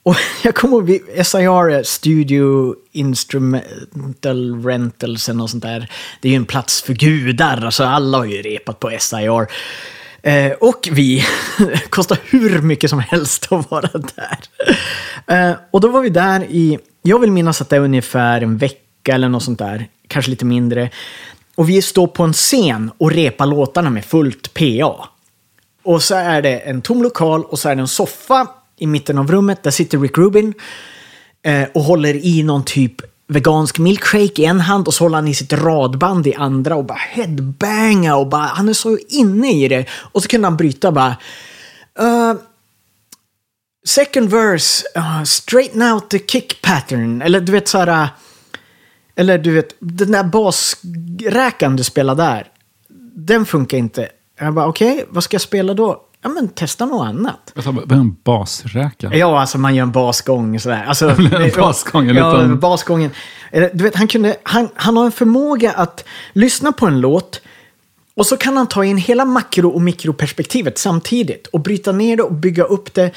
[0.02, 5.90] Och jag kommer ihåg, SIR, Studio Instrumental Rentals och sånt där.
[6.20, 9.46] Det är ju en plats för gudar, alltså alla har ju repat på SIR.
[10.24, 11.24] Eh, och vi,
[11.90, 14.38] kostar hur mycket som helst att vara där.
[15.26, 18.56] Eh, och då var vi där i, jag vill minnas att det är ungefär en
[18.56, 20.90] vecka eller något sånt där, kanske lite mindre.
[21.54, 25.08] Och vi står på en scen och repar låtarna med fullt PA.
[25.82, 28.46] Och så är det en tom lokal och så är det en soffa
[28.76, 29.62] i mitten av rummet.
[29.62, 30.54] Där sitter Rick Rubin
[31.42, 32.94] eh, och håller i någon typ
[33.26, 36.84] vegansk milkshake i en hand och så håller han i sitt radband i andra och
[36.84, 39.86] bara headbanga och bara, han är så inne i det.
[39.90, 41.16] Och så kunde han bryta bara.
[42.00, 42.34] Uh,
[43.86, 47.22] second verse, uh, straighten out the kick pattern.
[47.22, 48.02] Eller du vet så här.
[48.02, 48.08] Uh,
[49.16, 52.48] eller du vet, den där basräkan du spelar där.
[53.14, 54.08] Den funkar inte.
[54.38, 56.02] Jag bara okej, okay, vad ska jag spela då?
[56.24, 57.52] Ja men testa något annat.
[57.64, 59.14] Tar bara, en basräka.
[59.14, 60.84] Ja, alltså man gör en basgång sådär.
[60.88, 63.10] Alltså, En basgång, en ja, liten- basgången.
[63.52, 67.40] Du vet, han, kunde, han, han har en förmåga att lyssna på en låt
[68.16, 72.22] och så kan han ta in hela makro och mikroperspektivet samtidigt och bryta ner det
[72.22, 73.10] och bygga upp det.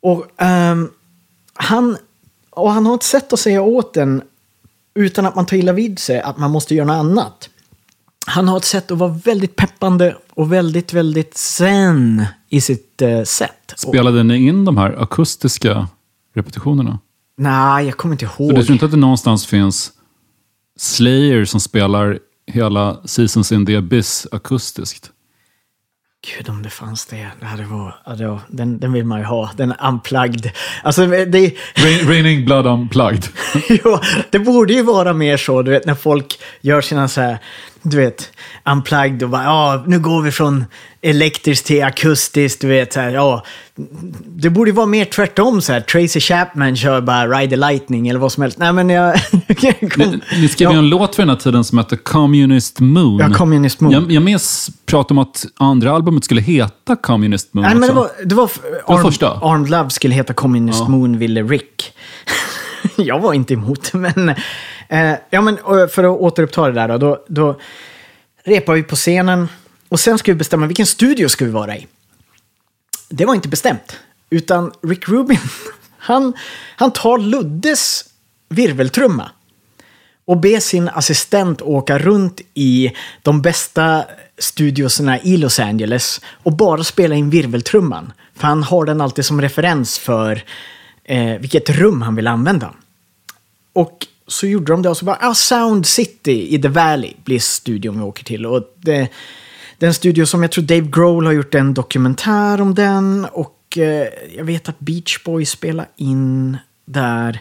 [0.00, 0.90] Och, ehm,
[1.54, 1.96] han,
[2.50, 4.22] och han har ett sätt att säga åt den
[4.94, 7.49] utan att man tar illa vid sig att man måste göra något annat.
[8.26, 13.22] Han har ett sätt att vara väldigt peppande och väldigt, väldigt zen i sitt eh,
[13.22, 13.74] sätt.
[13.76, 15.88] Spelade ni in de här akustiska
[16.34, 16.98] repetitionerna?
[17.38, 18.54] Nej, jag kommer inte Så ihåg.
[18.54, 19.92] du tror inte att det någonstans finns
[20.78, 25.10] Slayer som spelar hela Seasons in the Abyss akustiskt?
[26.36, 27.30] Gud, om det fanns det.
[27.40, 29.50] det, hade varit, ja, den, den vill man ju ha.
[29.56, 30.50] Den är unplugged.
[30.82, 33.24] Alltså, det, Rain, Raining Blood Unplugged.
[33.84, 34.00] ja,
[34.30, 37.38] det borde ju vara mer så, du vet, när folk gör sina så här,
[37.82, 38.32] du vet,
[38.64, 40.64] unplugged och bara, ja, nu går vi från
[41.02, 43.44] elektriskt till akustiskt, du vet, så här, ja.
[44.26, 45.80] Det borde vara mer tvärtom så här.
[45.80, 48.58] Tracy Chapman kör bara Ride the Lightning eller vad som helst.
[48.58, 49.14] Nej, men jag...
[49.96, 50.78] Ni, ni skrev ju Ja.
[50.78, 53.18] en låt för den här tiden som hette Communist Moon.
[53.18, 53.92] Ja, Communist Moon.
[53.92, 57.94] Jag, jag minns prat om att andra albumet skulle heta Communist Moon Nej, men det
[57.94, 58.50] var, det var,
[58.86, 59.30] Armed, första.
[59.42, 60.88] Armed Love skulle heta Communist Ja.
[60.88, 61.92] Moon, ville Rick.
[62.96, 64.34] jag var inte emot, men...
[64.90, 65.56] Eh, ja, men
[65.88, 67.60] för att återuppta det där då, då, då
[68.44, 69.48] repar vi på scenen
[69.88, 71.86] och sen ska vi bestämma vilken studio ska vi vara i.
[73.08, 73.98] Det var inte bestämt,
[74.30, 75.38] utan Rick Rubin,
[75.98, 76.32] han,
[76.76, 78.04] han tar Luddes
[78.48, 79.30] virveltrumma
[80.24, 84.04] och ber sin assistent åka runt i de bästa
[84.38, 88.12] studioserna i Los Angeles och bara spela in virveltrumman.
[88.34, 90.44] För han har den alltid som referens för
[91.04, 92.74] eh, vilket rum han vill använda.
[93.72, 97.38] Och så gjorde de det och så bara, ah, Sound City i The Valley blir
[97.38, 98.46] studion vi åker till.
[98.46, 99.08] Och det,
[99.78, 103.26] den studio som jag tror Dave Grohl har gjort en dokumentär om den.
[103.32, 107.40] Och eh, jag vet att Beach Boys spelar in där.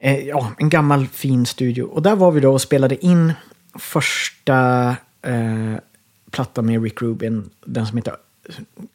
[0.00, 1.82] Eh, ja, en gammal fin studio.
[1.82, 3.32] Och där var vi då och spelade in
[3.78, 4.88] första
[5.22, 5.74] eh,
[6.30, 7.50] plattan med Rick Rubin.
[7.66, 8.14] Den som heter,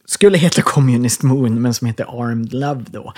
[0.06, 3.14] skulle heta Communist Moon, men som heter Armed Love då.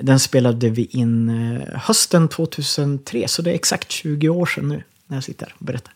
[0.00, 4.82] Den spelade vi in eh, hösten 2003, så det är exakt 20 år sedan nu
[5.06, 5.92] när jag sitter och berättar.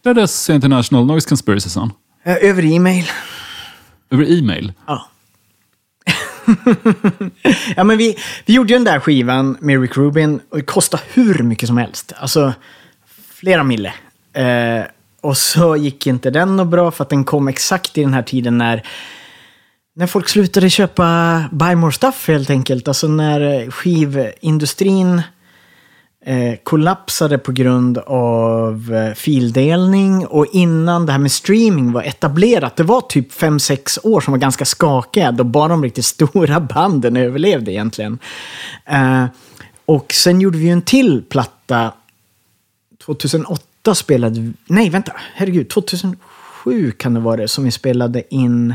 [0.00, 1.92] Spelades International Noise Conspiracy Son?
[2.22, 3.10] Eh, över e-mail.
[4.10, 4.72] Över e-mail?
[4.86, 5.08] Ja.
[7.76, 8.16] ja, men vi,
[8.46, 11.76] vi gjorde ju den där skivan med Rick Rubin och det kostade hur mycket som
[11.76, 12.12] helst.
[12.16, 12.52] Alltså,
[13.34, 13.94] flera mille.
[14.32, 14.84] Eh,
[15.20, 18.22] och så gick inte den något bra för att den kom exakt i den här
[18.22, 18.82] tiden när,
[19.98, 22.88] när folk slutade köpa Buy More Stuff helt enkelt.
[22.88, 25.22] Alltså när skivindustrin
[26.24, 32.76] eh, kollapsade på grund av eh, fildelning och innan det här med streaming var etablerat.
[32.76, 37.16] Det var typ 5-6 år som var ganska skakiga då bara de riktigt stora banden
[37.16, 38.18] överlevde egentligen.
[38.84, 39.24] Eh,
[39.86, 41.92] och sen gjorde vi ju en till platta
[43.04, 48.74] 2008 spelade vi, nej vänta, herregud, 2007 kan det vara det som vi spelade in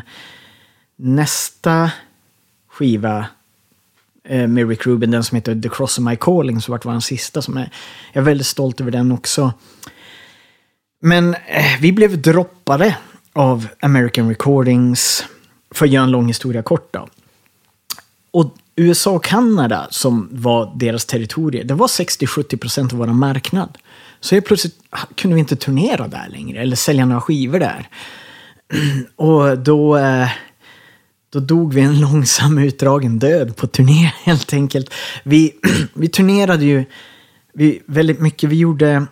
[0.95, 1.91] nästa
[2.67, 3.25] skiva
[4.23, 7.01] eh, med Rick Rubin, den som heter The Cross of My Calling, som vart den
[7.01, 7.41] sista.
[7.41, 7.71] Som är,
[8.13, 9.53] jag är väldigt stolt över den också.
[11.01, 12.97] Men eh, vi blev droppade
[13.33, 15.25] av American Recordings,
[15.71, 17.07] för att göra en lång historia kort då.
[18.31, 23.77] Och USA och Kanada, som var deras territorier, det var 60-70% av vår marknad.
[24.19, 27.89] Så helt plötsligt ah, kunde vi inte turnera där längre, eller sälja några skivor där.
[29.15, 30.29] Och då, eh,
[31.33, 34.93] då dog vi en långsam utdragen död på turné helt enkelt.
[35.23, 35.53] Vi,
[35.93, 36.85] vi turnerade ju
[37.53, 38.49] vi, väldigt mycket.
[38.49, 39.05] Vi gjorde...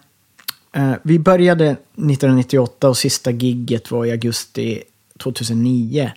[0.74, 4.84] Eh, vi började 1998 och sista gigget var i augusti
[5.19, 6.11] 2009.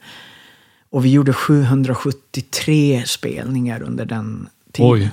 [0.90, 4.90] Och vi gjorde 773 spelningar under den tiden.
[4.90, 5.11] Oj.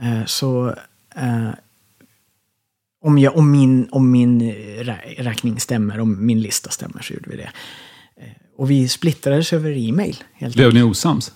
[0.00, 0.74] Eh, så
[1.16, 1.50] eh,
[3.04, 4.42] om, jag, om, min, om min
[4.82, 7.50] rä- räkning stämmer, om min lista stämmer så gjorde vi det.
[8.62, 10.24] Och vi splittrades över e-mail.
[10.32, 11.32] Helt Blev ni osams?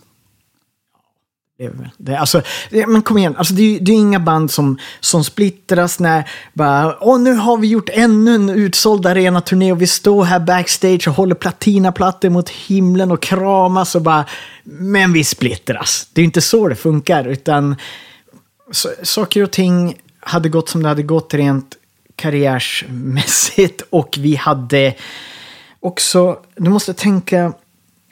[1.96, 5.98] det alltså, det, men kom igen, alltså, det, det är inga band som, som splittras
[6.00, 10.40] när bara, Åh, nu har vi gjort ännu en utsåld arenaturné och vi står här
[10.40, 14.24] backstage och håller platinaplattor mot himlen och kramas och bara,
[14.64, 16.08] men vi splittras.
[16.12, 17.76] Det är inte så det funkar, utan
[18.70, 21.76] så, saker och ting hade gått som det hade gått rent
[22.16, 24.94] karriärsmässigt och vi hade
[25.86, 27.52] också, du måste tänka,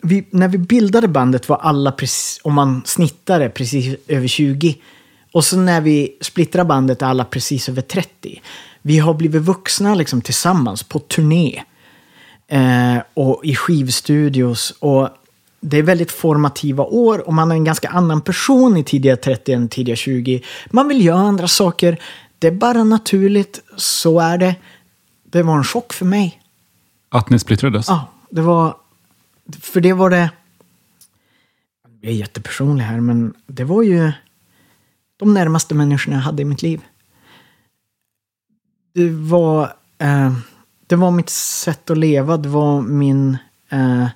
[0.03, 4.77] vi, när vi bildade bandet var alla, precis, om man snittade, precis över 20.
[5.33, 8.43] Och så när vi splittrar bandet är alla precis över 30.
[8.83, 11.62] Vi har blivit vuxna liksom tillsammans på turné.
[12.49, 14.75] Eh, och i skivstudios.
[14.79, 15.09] Och
[15.61, 19.53] det är väldigt formativa år och man är en ganska annan person i tidiga 30
[19.53, 20.43] än tidiga 20.
[20.70, 22.01] Man vill göra andra saker.
[22.39, 23.61] Det är bara naturligt.
[23.77, 24.55] Så är det.
[25.31, 26.41] Det var en chock för mig.
[27.14, 27.88] Att ni splittrades?
[27.88, 28.76] Ja, det var...
[29.60, 30.30] För det var det...
[32.00, 34.12] Jag är jättepersonlig här, men det var ju
[35.16, 36.80] de närmaste människorna jag hade i mitt liv.
[38.94, 39.72] Det var...
[39.98, 40.32] Eh,
[40.86, 42.36] det var mitt sätt att leva.
[42.36, 43.38] Det var min...
[43.68, 44.06] Eh,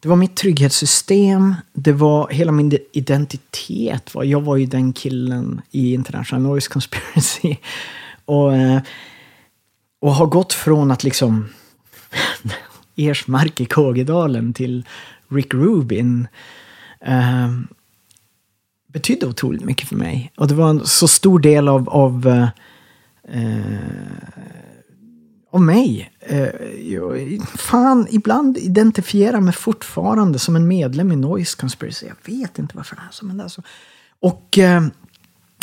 [0.00, 1.54] det var mitt trygghetssystem.
[1.72, 4.10] Det var hela min identitet.
[4.14, 7.56] Jag var ju den killen i International Noise Conspiracy.
[8.24, 8.82] Och, eh,
[10.00, 11.48] och har gått från att liksom
[12.96, 14.86] Ersmark i Kågedalen till
[15.28, 16.28] Rick Rubin
[17.00, 17.50] eh,
[18.86, 20.32] betydde otroligt mycket för mig.
[20.36, 22.48] Och det var en så stor del av, av, eh,
[23.38, 24.12] eh
[25.52, 26.12] av mig.
[26.20, 26.48] Eh,
[26.92, 32.06] jag, fan, ibland identifierar mig fortfarande som en medlem i Noise Conspiracy.
[32.06, 33.62] Jag vet inte varför det är så, men det är så.
[34.20, 34.82] Och eh,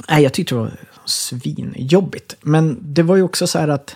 [0.07, 0.71] jag tyckte det var
[1.05, 2.35] svinjobbigt.
[2.41, 3.95] Men det var ju också så här att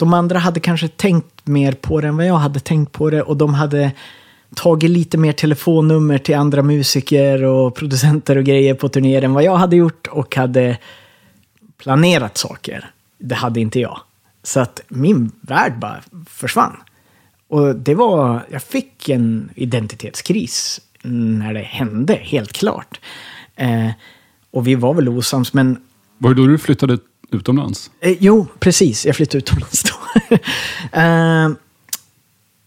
[0.00, 3.22] de andra hade kanske tänkt mer på det än vad jag hade tänkt på det
[3.22, 3.92] och de hade
[4.54, 9.44] tagit lite mer telefonnummer till andra musiker och producenter och grejer på turnéer än vad
[9.44, 10.78] jag hade gjort och hade
[11.78, 12.90] planerat saker.
[13.18, 14.00] Det hade inte jag.
[14.42, 16.76] Så att min värld bara försvann.
[17.48, 23.00] Och det var, jag fick en identitetskris när det hände, helt klart.
[23.56, 23.90] Eh,
[24.50, 25.76] och vi var väl osams, men
[26.18, 26.98] Var det då du flyttade
[27.32, 27.90] utomlands?
[28.00, 29.06] Eh, jo, precis.
[29.06, 30.20] Jag flyttade utomlands då.
[30.98, 31.48] eh,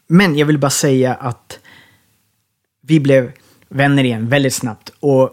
[0.08, 1.60] men jag vill bara säga att
[2.82, 3.32] vi blev
[3.70, 4.92] vänner igen väldigt snabbt.
[5.00, 5.24] Och,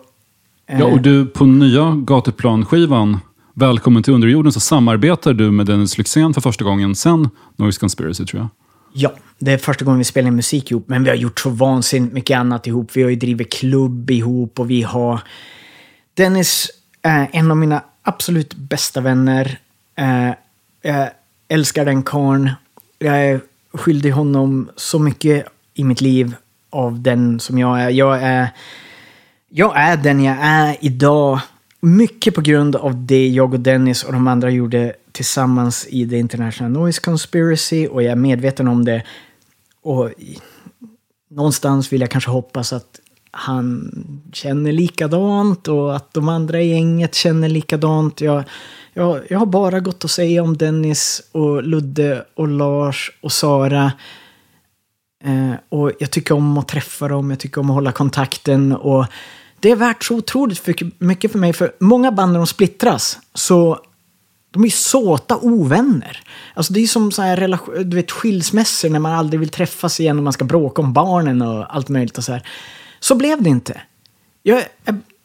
[0.67, 3.19] eh, Ja, och du på nya Gatuplan-skivan
[3.55, 8.27] Välkommen till underjorden så samarbetar du med Dennis Lyxzén för första gången sen Noise Conspiracy
[8.27, 8.49] tror jag.
[8.93, 10.89] Ja, det är första gången vi spelar in musik ihop.
[10.89, 12.91] Men vi har gjort så vansinnigt mycket annat ihop.
[12.97, 15.21] Vi har ju drivit klubb ihop och vi har...
[16.15, 16.71] Dennis
[17.03, 19.59] är en av mina absolut bästa vänner.
[19.95, 20.31] Eh,
[20.83, 21.11] jag
[21.49, 22.51] älskar den karln.
[22.99, 23.41] Jag är
[23.73, 26.35] skyldig honom så mycket i mitt liv
[26.71, 27.91] av den som jag är.
[27.91, 28.49] Jag är,
[29.49, 31.41] jag är den jag är idag.
[31.81, 36.19] Mycket på grund av det jag och Dennis och de andra gjorde tillsammans i The
[36.19, 39.03] International Noise Conspiracy och jag är medveten om det.
[39.83, 40.11] Och
[41.31, 43.91] någonstans vill jag kanske hoppas att han
[44.33, 48.21] känner likadant och att de andra i gänget känner likadant.
[48.21, 48.45] Jag,
[48.95, 53.93] jag, jag har bara gått att säga om Dennis och Ludde och Lars och Sara.
[55.25, 58.73] Eh, och jag tycker om att träffa dem, jag tycker om att hålla kontakten.
[58.73, 59.07] Och
[59.61, 61.53] det är värt så otroligt mycket- mycket för mig.
[61.53, 63.79] För många band när de splittras så
[64.51, 66.23] de är såta ovänner.
[66.55, 70.01] Alltså det är som så här relation, du vet, skilsmässor när man aldrig vill träffas
[70.01, 72.43] igen och man ska bråka om barnen och allt möjligt och så här.
[73.01, 73.81] Så blev det inte.
[74.43, 74.67] Jag är,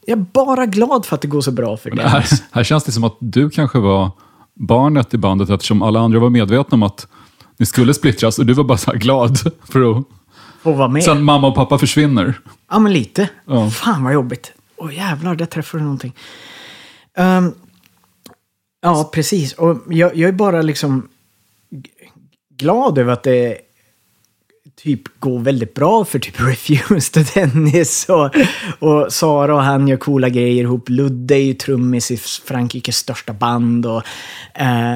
[0.05, 2.83] jag är bara glad för att det går så bra för Men här, här känns
[2.83, 4.11] det som att du kanske var
[4.53, 7.07] barnet i bandet eftersom alla andra var medvetna om att
[7.57, 10.05] ni skulle splittras och du var bara så här glad för att...
[10.61, 11.03] Få vara med.
[11.03, 12.39] Sen mamma och pappa försvinner.
[12.69, 13.29] Ja, men lite.
[13.45, 13.69] Ja.
[13.69, 14.53] Fan vad jobbigt.
[14.77, 16.15] Åh jävlar, där träffade du någonting.
[17.17, 17.53] Ehm,
[18.81, 19.53] ja, precis.
[19.53, 21.07] Och jag, jag är bara liksom
[22.57, 23.57] glad över att det
[24.83, 28.31] typ går väldigt bra för typ Refused och Dennis och,
[28.79, 30.89] och Sara och han gör coola grejer ihop.
[30.89, 34.03] Ludde är ju trummis i Frankrikes största band och
[34.53, 34.93] eh,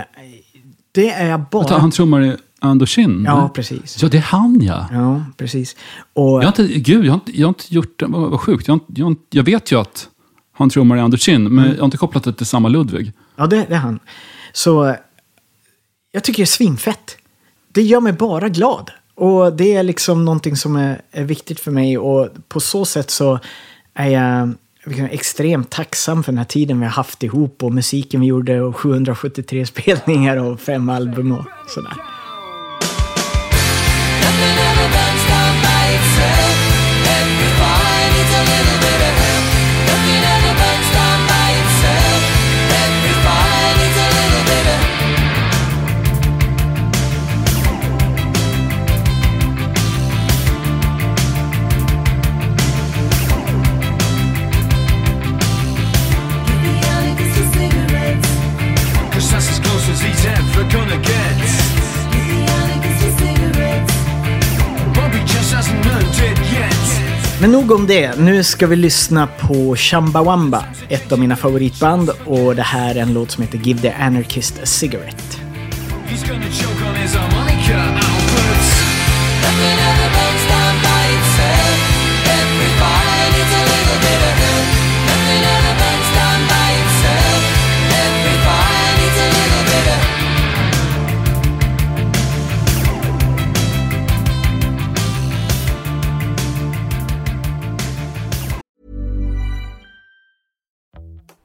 [0.91, 1.61] det är bara...
[1.63, 3.23] Vänta, Han trummar i Andoshin?
[3.27, 4.01] Ja, precis.
[4.01, 4.87] Ja, det är han ja.
[4.91, 5.75] Ja, precis.
[6.13, 8.05] Och, Jag har inte, gud, jag har inte, jag har inte gjort det.
[8.05, 8.67] Vad, vad sjukt.
[8.67, 10.09] Jag, har jag, har jag vet ju att
[10.57, 11.71] han trummar i Andoshin, men Mm.
[11.75, 13.11] jag har inte kopplat det till samma Ludvig.
[13.35, 13.99] Ja, det, det är han.
[14.53, 14.95] Så
[16.11, 17.17] jag tycker det är svinfett.
[17.71, 18.91] Det gör mig bara glad.
[19.19, 21.97] Och det är liksom någonting som är, är viktigt för mig.
[21.97, 23.39] Och på så sätt så
[23.93, 24.53] är jag
[24.83, 28.61] liksom extremt tacksam för den här tiden vi har haft ihop och musiken vi gjorde
[28.61, 31.93] och 773 spelningar och fem album och sådär.
[67.41, 68.19] Men nog om det.
[68.19, 72.09] Nu ska vi lyssna på Chumbawamba, ett av mina favoritband.
[72.25, 75.37] Och det här är en låt som heter Give the Anarchist a Cigarette.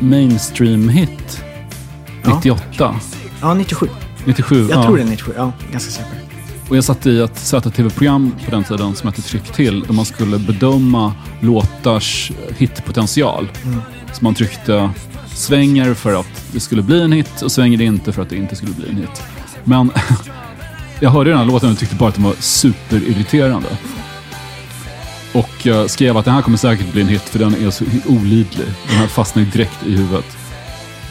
[0.00, 1.44] mainstream-hit
[2.24, 3.00] 98.
[3.40, 3.88] Ja, 97.
[4.24, 4.68] 97.
[4.70, 4.84] Jag ja.
[4.84, 5.32] tror det är 97.
[5.36, 6.20] Ja, ganska säker.
[6.68, 10.04] Och jag satt i ett ZTV-program på den tiden som hette Tryck till, där man
[10.04, 13.48] skulle bedöma låtars hitpotential.
[14.12, 14.90] Så man tryckte
[15.34, 18.36] svänger för att det skulle bli en hit och svänger det inte för att det
[18.36, 19.22] inte skulle bli en hit.
[19.64, 19.90] Men
[21.00, 23.68] jag hörde den här låten och tyckte bara att den var superirriterande.
[25.34, 28.66] Och skrev att den här kommer säkert bli en hit för den är så olidlig.
[28.88, 30.36] Den här fastnar ju direkt i huvudet.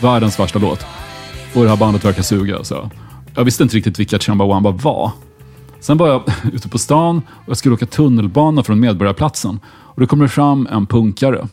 [0.02, 0.86] Världens värsta låt.
[1.56, 2.64] Och det här bandet verkar suga.
[2.64, 2.90] Så.
[3.36, 5.12] Jag visste inte riktigt vilka Chumbawamba var.
[5.80, 9.60] Sen var jag ute på stan och jag skulle åka tunnelbana från Medborgarplatsen.
[9.68, 11.48] Och då kommer det fram en punkare.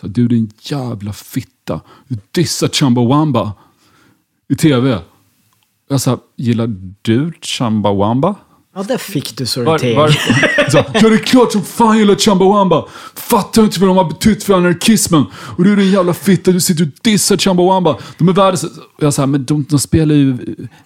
[0.00, 1.80] Så, du din jävla fitta.
[2.08, 3.52] Du dissar Chumbawamba
[4.48, 4.98] i tv.
[5.88, 8.34] Jag sa, gillar du Chumbawamba?
[8.78, 10.08] Ja, där fick du så det Var, var,
[10.70, 12.84] så, ja, det är klart som fan gillar Chumbawamba.
[13.14, 15.24] Fattar inte vad de har betytt för anarkismen.
[15.32, 17.96] Och du är en jävla fitta, du sitter och dissar Chumbawamba.
[18.18, 18.64] De är världens...
[19.00, 20.36] Jag sa, men de, de spelar ju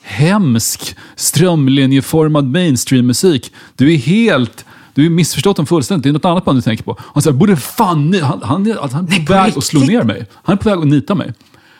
[0.02, 3.52] hemsk, strömlinjeformad mainstream-musik.
[3.76, 4.64] Du är helt...
[4.94, 6.02] Du har missförstått dem fullständigt.
[6.02, 6.96] Det är något annat band du tänker på.
[7.14, 8.20] Han säger, borde fan ni...
[8.20, 10.26] Han, han, är- han är på väg att slå ner mig.
[10.42, 11.32] Han är på väg att nita mig.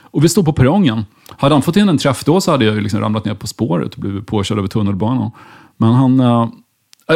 [0.03, 1.05] Och vi stod på perrongen.
[1.37, 3.47] Hade han fått in en träff då så hade jag ju liksom ramlat ner på
[3.47, 5.31] spåret och blivit påkörd över tunnelbanan.
[5.83, 6.21] Men han...
[6.21, 6.49] eh,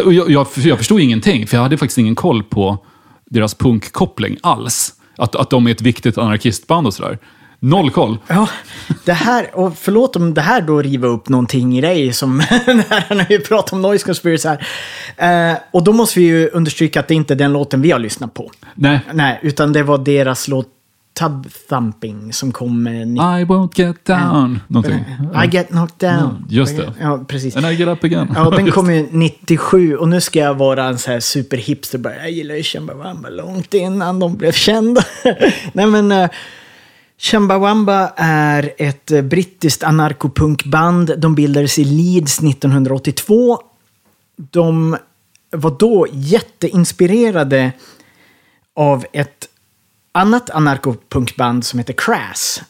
[0.04, 2.78] och jag, jag, jag förstod ingenting, för jag hade faktiskt ingen koll på
[3.24, 4.92] deras punkkoppling alls.
[5.18, 7.18] Att, att de är ett viktigt anarkistband och sådär.
[7.60, 8.18] Noll koll.
[8.26, 8.48] Ja,
[9.04, 12.36] det här, och förlåt om det här då river upp någonting i dig som,
[13.08, 15.50] när ju pratat om noise conspiracy här.
[15.52, 17.98] Eh, och då måste vi ju understryka att det inte är den låten vi har
[17.98, 18.50] lyssnat på.
[18.74, 19.00] Nej.
[19.12, 20.68] Nej, utan det var deras låt
[21.18, 22.86] Tub Thumping som kom...
[22.86, 24.60] eh, ni- I won't get down.
[24.68, 25.04] Någonting.
[25.44, 26.46] I get knocked down.
[26.48, 26.92] Ja, just det.
[27.00, 27.56] Ja, precis.
[27.56, 28.32] And I get up again.
[28.34, 31.98] Ja, den kom ju 97 och nu ska jag vara en så här superhipster.
[31.98, 35.02] Bara, jag gillar ju Chumbawamba långt innan de blev kända.
[35.72, 36.28] Nej men, uh,
[37.18, 41.18] Chumbawamba är ett uh, brittiskt anarkopunkband.
[41.18, 43.58] De bildades i Leeds 1982.
[44.36, 44.96] De
[45.50, 47.72] var då jätteinspirerade
[48.74, 49.48] av ett
[50.16, 52.62] annat anarkopunkband som heter Crass.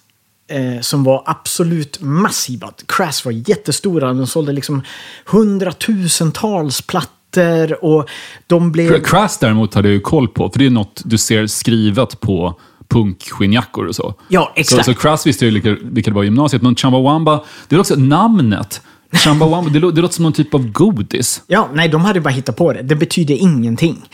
[0.48, 2.70] Eh, som var absolut massiva.
[2.88, 4.12] Crass var jättestora.
[4.12, 4.82] De sålde liksom
[5.26, 8.08] hundratusentals plattor och
[8.46, 9.02] de blev...
[9.04, 12.60] Crass däremot hade jag ju koll på, för det är något du ser skrivet på
[12.88, 14.14] punkskinnjackor och så.
[14.28, 14.84] Ja, exakt.
[14.84, 17.80] Så, så Crass visste jag vilka, vilka det var i gymnasiet, men Chumbawamba, det är
[17.80, 18.82] också namnet.
[19.12, 21.42] Chumbawamba, det, lå- det låter som någon typ av godis.
[21.46, 22.82] Ja, nej, de hade bara hittat på det.
[22.82, 24.08] Det betyder ingenting.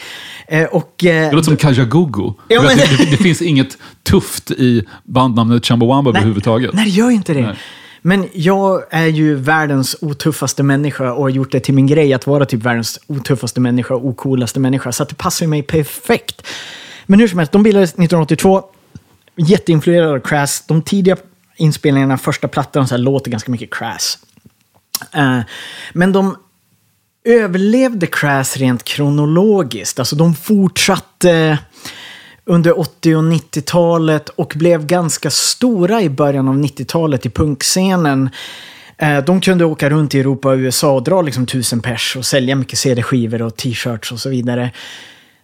[0.49, 1.05] Eh, och...
[1.05, 2.35] Eh, Det låter som Kajagogo.
[2.49, 6.71] Ja, men- det, det, det finns inget tufft i bandnamnet Chumbawamba överhuvudtaget.
[6.75, 7.41] Nej, det gör ju inte det.
[7.43, 7.57] Nej.
[8.05, 12.27] Men jag är ju världens otuffaste människa och har gjort det till min grej att
[12.27, 14.93] vara typ världens otuffaste människa och ocoolaste människa.
[14.93, 16.47] Så att det passar ju mig perfekt.
[17.07, 18.63] Men hur som helst, de bildades 1982.
[19.37, 20.65] Jätteinfluerade av Crass.
[20.69, 21.17] De tidiga
[21.57, 24.19] inspelningarna, första plattan, så här, låter ganska mycket Crass.
[25.13, 25.41] Eh,
[25.93, 26.37] men de
[27.25, 29.99] överlevde Crass rent kronologiskt.
[29.99, 31.59] Alltså de fortsatte
[32.45, 38.31] under 80 och 90-talet och blev ganska stora i början av 90-talet i punkscenen.
[38.99, 42.27] Eh, de kunde åka runt i Europa och USA och dra liksom tusen pers och
[42.27, 44.71] sälja mycket CD-skivor och t-shirts och så vidare.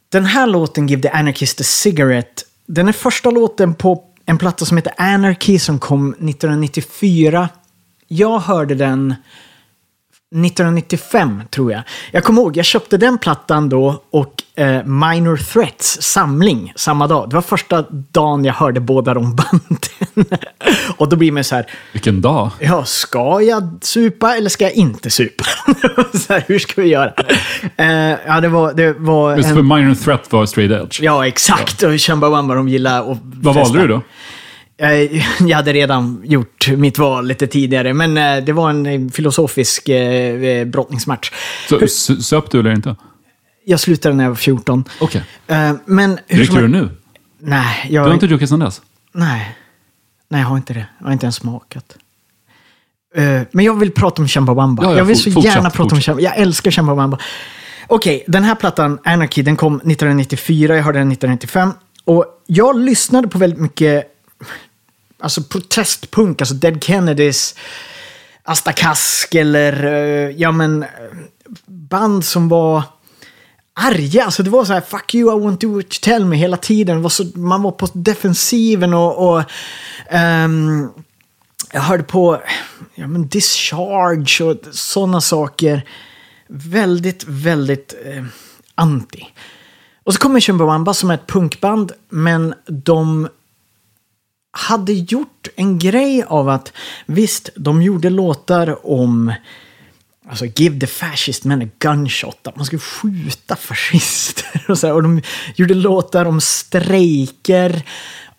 [0.08, 4.64] Den här låten, Give the Anarchist a Cigarette, den är första låten på en platta
[4.64, 7.48] som heter Anarchy som kom 1994.
[8.08, 9.14] Jag hörde den
[10.34, 11.82] 1995 tror jag.
[12.10, 17.30] Jag kommer ihåg, jag köpte den plattan då och eh, Minor Threats samling samma dag.
[17.30, 20.38] Det var första dagen jag hörde båda de banden.
[20.96, 22.50] och då blir man så här, Vilken dag.
[22.60, 25.44] ja, ska jag supa eller ska jag inte supa?
[26.18, 27.12] så här, hur ska vi göra?
[27.76, 27.86] Eh,
[28.26, 31.00] ja, det var, det var Just en- för Minor Threat var straight edge.
[31.02, 31.82] Ja, exakt.
[31.82, 34.02] Och Chumbawamba de gillar att Vad valde du då?
[34.78, 39.10] Eh, Jag hade redan gjort mitt val lite tidigare, men eh, det var en eh,
[39.10, 39.88] filosofisk
[40.66, 41.30] brottningsmatch.
[41.68, 41.88] Så,
[42.22, 42.96] söp du eller inte?
[43.64, 44.84] Jag slutade när jag var 14.
[45.00, 45.22] Okej.
[45.84, 46.88] Men hur Dricker du nu?
[47.40, 48.82] Nej, Du jag, har inte druckit sedan dess?
[49.12, 49.56] nej.
[50.28, 50.86] nej, jag har inte det.
[50.98, 51.96] Jag har inte ens smakat.
[53.52, 54.82] Men jag vill prata om Chumbawamba.
[54.82, 56.04] Ja, ja, jag vill så fortsätt, gärna prata om fortsätt.
[56.04, 56.36] Chumbawamba.
[56.36, 57.18] Jag älskar Chumbawamba.
[57.86, 60.76] Okej, den här plattan, Anarchy, den kom 1994.
[60.76, 61.72] Jag hörde den 1995.
[62.04, 64.04] Och jag lyssnade på väldigt mycket
[65.20, 67.54] alltså protestpunk, alltså Dead Kennedys,
[68.42, 70.88] Asta Kask eller eh, ja men eh,
[71.66, 72.82] band som var
[73.74, 74.24] arga.
[74.24, 76.56] Alltså det var så här fuck you, I want to what you tell me hela
[76.56, 76.96] tiden.
[76.96, 79.44] Det var så, man var på defensiven och, och
[80.12, 80.90] um,
[81.72, 82.42] jag hörde på
[82.94, 85.82] ja, men discharge och sådana saker.
[86.48, 88.24] Väldigt, väldigt eh,
[88.74, 89.26] anti.
[90.04, 93.28] Och så kommer Chumbawamba som är ett punkband, men de
[94.58, 96.72] hade gjort en grej av att
[97.06, 99.32] visst, de gjorde låtar om
[100.30, 102.46] Alltså, give the fascist men a gunshot.
[102.46, 104.64] Att man skulle skjuta fascister.
[104.68, 105.22] Och, så här, och de
[105.54, 107.82] gjorde låtar om strejker.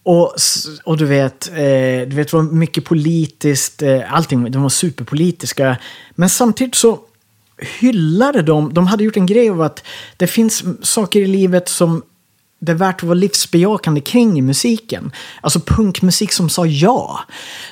[0.04, 0.36] Och,
[0.84, 3.82] och du vet, eh, du vet, det var mycket politiskt.
[3.82, 5.78] Eh, allting, de var superpolitiska.
[6.16, 7.00] Men samtidigt så
[7.80, 9.84] hyllade de, de hade gjort en grej av att
[10.18, 12.04] det finns saker i livet som
[12.60, 15.12] det är värt att vara livsbejakande kring i musiken.
[15.42, 17.20] Alltså punkmusik som sa ja.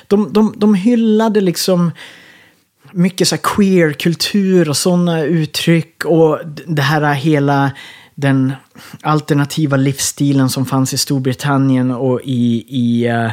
[0.06, 1.90] De, de, de hyllade liksom
[2.92, 7.70] mycket så här queer-kultur och sådana uttryck och det här hela
[8.14, 8.52] den
[9.02, 13.30] alternativa livsstilen som fanns i Storbritannien och i, i eh,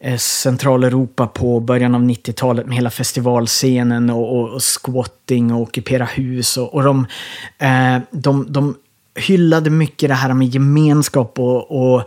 [0.00, 6.04] eh Centraleuropa på början av 90-talet med hela festivalscenen och, och, och squatting och ockupera
[6.04, 6.56] hus.
[6.56, 7.06] Och, och de,
[7.58, 8.74] eh, de, de
[9.16, 12.02] hyllade mycket det här med gemenskap och, och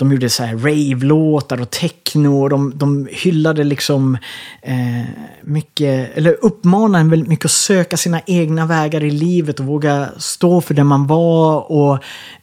[0.00, 2.42] de gjorde så här rave-låtar och techno.
[2.42, 4.18] Och de, de hyllade liksom
[4.62, 5.04] eh,
[5.42, 10.08] mycket, eller uppmanade en väldigt mycket att söka sina egna vägar i livet och våga
[10.18, 11.72] stå för det man var.
[11.72, 11.94] Och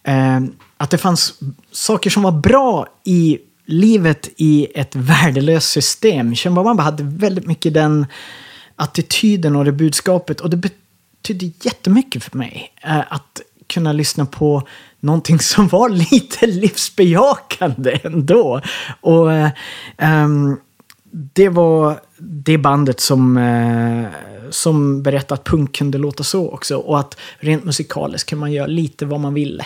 [0.04, 0.40] eh,
[0.78, 1.40] att det fanns
[1.72, 6.36] saker som var bra i livet i ett värdelöst system.
[6.36, 8.06] Chumbawamba hade väldigt mycket den
[8.76, 10.42] attityden och det budskapet.
[10.42, 12.74] Och det betydde jättemycket för mig.
[12.82, 14.68] Eh, att kunna lyssna på
[15.00, 18.62] någonting som var lite livsbejakande ändå.
[19.02, 19.50] Och eh,
[21.12, 24.08] det var det bandet som, eh,
[24.50, 26.78] som berättade att punk kunde låta så också.
[26.78, 29.66] Och att rent musikaliskt kan man göra lite vad man ville.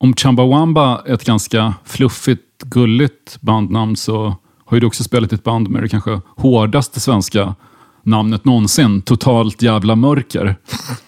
[0.00, 5.34] Om Chumbawamba är ett ganska fluffigt, gulligt bandnamn så har ju du också spelat i
[5.34, 7.54] ett band med det kanske hårdaste svenska
[8.06, 10.56] namnet någonsin, Totalt jävla mörker.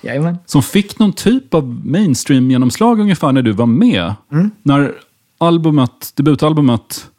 [0.01, 0.39] Jajamän.
[0.47, 4.15] Som fick någon typ av mainstream-genomslag ungefär när du var med.
[4.63, 4.93] När
[5.39, 7.11] albumet, debutalbumet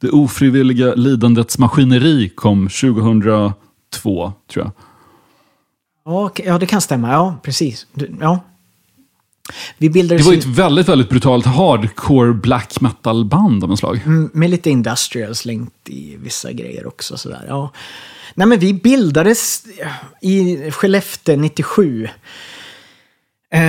[0.00, 4.72] Det ofrivilliga lidandets maskineri kom 2002, tror jag.
[6.44, 7.12] Ja, det kan stämma.
[7.12, 7.86] Ja, precis.
[8.20, 8.40] Ja.
[9.78, 14.00] Vi bildade Det var ju ett väldigt, väldigt brutalt hardcore black metal-band av något slag.
[14.06, 17.16] Mm, med lite industrial slängt i vissa grejer också.
[17.16, 17.44] Sådär.
[17.48, 17.72] Ja.
[18.34, 19.62] Nej, men vi bildades
[20.20, 22.08] i Skellefteå 97.
[23.52, 23.60] Eh,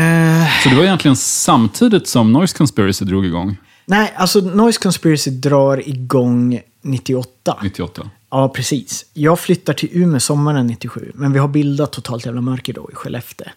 [0.63, 5.89] Så det var egentligen samtidigt som Noise Conspiracy drog igång, nej, alltså Noise Conspiracy drar
[5.89, 7.57] igång 98.
[7.63, 8.09] 98.
[8.29, 9.05] Ja, precis.
[9.13, 12.95] Jag flyttar till Umeå sommaren 97, men vi har bildat Totalt Jävla Mörker då i
[12.95, 13.47] Skellefteå.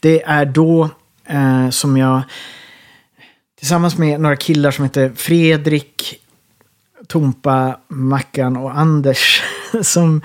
[0.00, 0.90] Det är då
[1.28, 2.22] eh, som jag
[3.58, 6.20] tillsammans med några killar som heter Fredrik,
[7.06, 9.42] Tompa, Mackan och Anders
[9.82, 10.22] som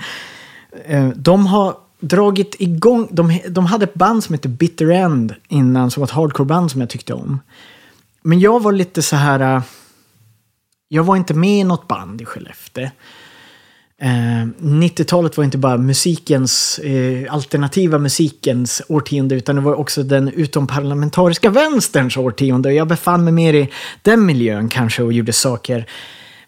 [0.86, 5.90] eh, de har dragit igång, de, de hade ett band som hette Bitter End innan
[5.90, 7.40] som var ett hardcore-band som jag tyckte om.
[8.22, 9.62] Men jag var lite så här, eh,
[10.88, 12.88] jag var inte med i något band i Skellefteå.
[14.04, 20.28] Eh, 90-talet var inte bara musikens, eh, alternativa musikens årtionde utan det var också den
[20.28, 22.72] utomparlamentariska vänsterns årtionde.
[22.72, 23.70] Jag befann mig mer i
[24.02, 25.86] den miljön kanske och gjorde saker.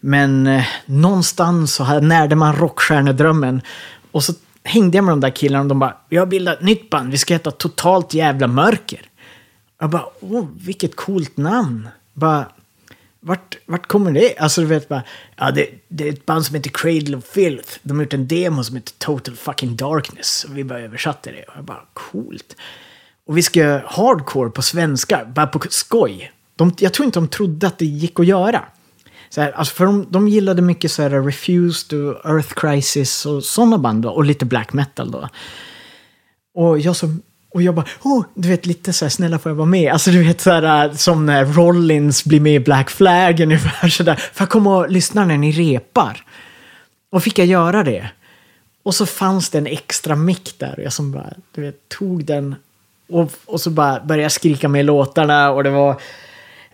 [0.00, 3.62] Men eh, någonstans så här närde man rockstjärnedrömmen.
[4.12, 4.32] Och så
[4.64, 7.10] hängde jag med de där killarna och de bara, vi har bildat ett nytt band,
[7.10, 9.00] vi ska heta Totalt Jävla Mörker.
[9.80, 11.88] Jag bara, åh, vilket coolt namn.
[12.14, 12.46] Bara,
[13.20, 14.38] vart, vart kommer det?
[14.38, 15.02] Alltså du vet bara,
[15.36, 17.78] ja det, det är ett band som heter Cradle of Filth.
[17.82, 20.46] De har gjort en demo som heter Total Fucking Darkness.
[20.48, 22.56] Och vi bara översatte det och jag bara coolt.
[23.26, 26.32] Och vi ska göra hardcore på svenska, bara på skoj.
[26.56, 28.64] De, jag tror inte de trodde att det gick att göra.
[29.30, 33.44] Så här, alltså för de, de gillade mycket så här Refused och Earth Crisis och
[33.44, 35.28] sådana band då, och lite black metal då.
[36.54, 37.22] Och jag som
[37.56, 39.92] och jag bara, oh, du vet lite så här, snälla får jag vara med?
[39.92, 43.88] Alltså du vet så här, äh, som när Rollins blir med i Black Flag ungefär
[43.88, 44.14] sådär.
[44.14, 46.24] Får jag komma och lyssna när ni repar?
[47.10, 48.10] Och fick jag göra det.
[48.82, 52.24] Och så fanns det en extra mick där och jag som bara, du vet, tog
[52.24, 52.54] den
[53.08, 56.00] och, och så bara började jag skrika med låtarna och det var,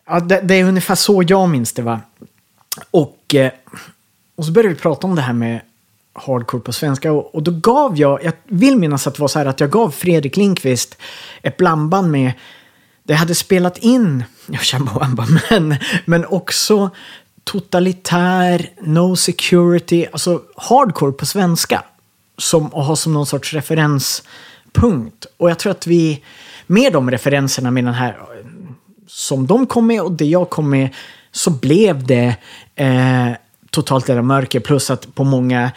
[0.06, 2.00] ja, det, det är ungefär så jag minns det va.
[2.90, 3.52] Och, eh,
[4.36, 5.60] och så började vi prata om det här med
[6.14, 7.12] hardcore på svenska.
[7.12, 9.70] Och, och då gav jag, jag vill minnas att det var så här att jag
[9.70, 10.96] gav Fredrik Lindqvist
[11.42, 12.32] ett blandband med,
[13.04, 16.90] det hade spelat in, jag Shambamba, men, men också
[17.44, 21.84] totalitär, no security, alltså hardcore på svenska.
[22.38, 25.26] Som, att ha som någon sorts referenspunkt.
[25.36, 26.22] Och jag tror att vi,
[26.66, 28.18] med de referenserna med den här,
[29.06, 30.88] som de kom med och det jag kom med,
[31.32, 32.36] så blev det
[32.74, 33.30] eh,
[33.70, 34.60] totalt era mörker.
[34.60, 35.70] Plus att på många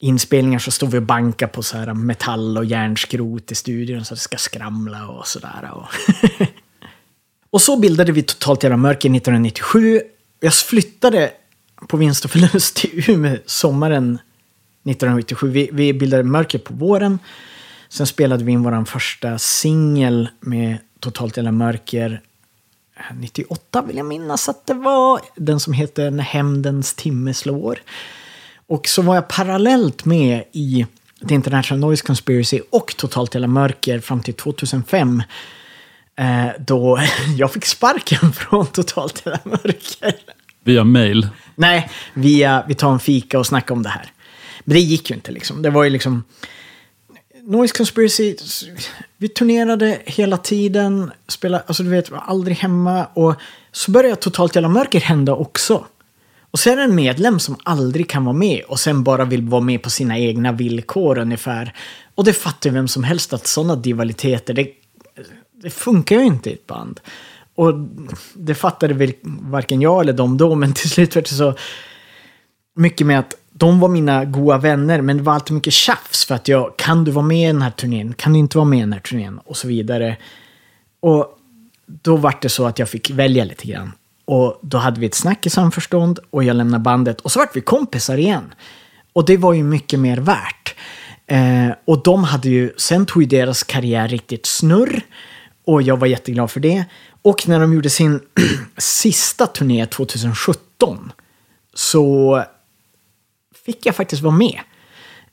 [0.00, 4.14] inspelningar så stod vi och bankade på så här metall och järnskrot i studion så
[4.14, 5.70] att det ska skramla och sådär.
[5.72, 5.86] Och,
[7.50, 10.00] och så bildade vi Totalt Jävla Mörker 1997.
[10.40, 11.30] Jag flyttade
[11.88, 14.18] på vinst och förlust till Umeå sommaren
[14.84, 15.50] 1997.
[15.50, 17.18] Vi, vi bildade Mörker på våren.
[17.88, 22.22] Sen spelade vi in vår första singel med Totalt Jävla Mörker
[22.96, 25.20] eh, 98 vill jag minnas att det var.
[25.36, 27.78] Den som heter När hämndens timme slår.
[28.70, 30.86] Och så var jag parallellt med i
[31.28, 35.22] The International Noise Conspiracy och Totalt Hela Mörker fram till 2005.
[36.16, 36.98] Eh, då
[37.36, 40.14] jag fick sparken från Totalt Hela Mörker.
[40.64, 41.28] Via mail?
[41.54, 44.12] Nej, via vi tar en fika och snackar om det här.
[44.64, 45.62] Men det gick ju inte liksom.
[45.62, 46.24] Det var ju liksom...
[47.42, 48.36] Noise Conspiracy,
[49.16, 53.06] vi turnerade hela tiden, spelade, alltså du vet, var aldrig hemma.
[53.14, 53.34] Och
[53.72, 55.86] så började Totalt Jävla Mörker hända också.
[56.50, 59.42] Och sen är det en medlem som aldrig kan vara med och sen bara vill
[59.42, 61.74] vara med på sina egna villkor ungefär.
[62.14, 64.68] Och det fattar ju vem som helst att sådana divaliteter, det,
[65.62, 67.00] det funkar ju inte i ett band.
[67.54, 67.74] Och
[68.34, 71.54] det fattade väl varken jag eller de då, men till slut var det så
[72.76, 76.34] mycket med att de var mina goda vänner, men det var alltid mycket tjafs för
[76.34, 78.12] att jag, kan du vara med i den här turnén?
[78.12, 79.38] Kan du inte vara med i den här turnén?
[79.38, 80.16] Och så vidare.
[81.00, 81.38] Och
[81.86, 83.92] då var det så att jag fick välja lite grann.
[84.30, 87.56] Och då hade vi ett snack i samförstånd och jag lämnade bandet och så vart
[87.56, 88.54] vi kompisar igen.
[89.12, 90.74] Och det var ju mycket mer värt.
[91.26, 95.02] Eh, och de hade ju, sen tog ju deras karriär riktigt snurr.
[95.64, 96.84] Och jag var jätteglad för det.
[97.22, 98.20] Och när de gjorde sin
[98.78, 101.12] sista turné 2017
[101.74, 102.44] så
[103.64, 104.60] fick jag faktiskt vara med.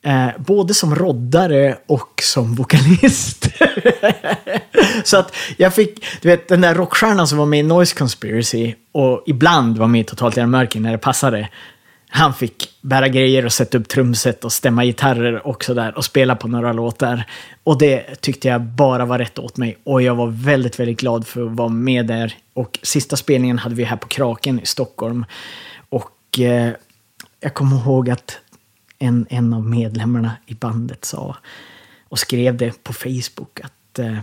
[0.02, 3.48] Eh, både som roddare och som vokalist.
[5.04, 8.74] så att jag fick, du vet den där rockstjärnan som var med i Noise Conspiracy
[8.92, 11.50] och ibland var med i Totalt i Mörker när det passade.
[12.10, 16.36] Han fick bära grejer och sätta upp trumset och stämma gitarrer och sådär och spela
[16.36, 17.24] på några låtar.
[17.64, 21.28] Och det tyckte jag bara var rätt åt mig och jag var väldigt, väldigt glad
[21.28, 22.34] för att vara med där.
[22.54, 25.26] Och sista spelningen hade vi här på Kraken i Stockholm.
[25.90, 26.72] Och eh,
[27.40, 28.40] jag kommer ihåg att
[29.00, 31.38] en, en av medlemmarna i bandet sa
[32.10, 34.18] och skrev det på Facebook att eh,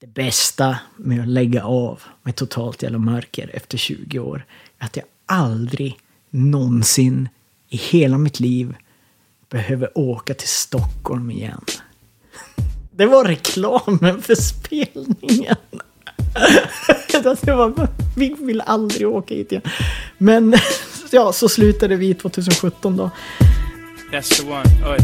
[0.00, 4.44] det bästa med att lägga av med totalt jävla mörker efter 20 år
[4.78, 5.98] är att jag aldrig
[6.30, 7.28] någonsin
[7.68, 8.76] i hela mitt liv
[9.48, 11.64] behöver åka till Stockholm igen.
[12.90, 15.56] Det var reklamen för spelningen.
[17.42, 19.64] det var, vi vill aldrig åka hit igen.
[20.18, 20.54] Men
[21.12, 23.10] ja, så slutade vi 2017 då.
[24.12, 24.92] That's the one.
[24.92, 24.98] Oi.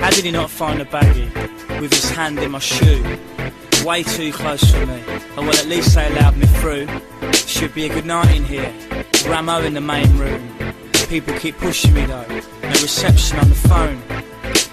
[0.00, 1.30] How did he not find a baggie
[1.80, 3.02] with his hand in my shoe?
[3.84, 4.98] Way too close for me.
[5.36, 6.86] Oh well, at least they allowed me through.
[7.46, 8.72] Should be a good night in here.
[9.28, 10.40] Ramo in the main room.
[11.08, 12.26] People keep pushing me though.
[12.62, 13.98] No reception on the phone.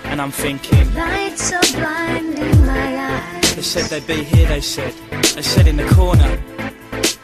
[0.05, 0.93] And I'm thinking.
[0.93, 3.55] Lights are blinding my eyes.
[3.55, 4.93] They said they'd be here, they said.
[5.35, 6.37] They said in the corner.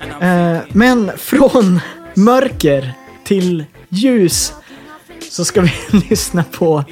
[0.01, 1.79] And I'm Eh, men från
[2.15, 2.93] mörker
[3.31, 4.53] till ljus
[5.29, 5.71] så ska vi
[6.09, 6.83] lyssna på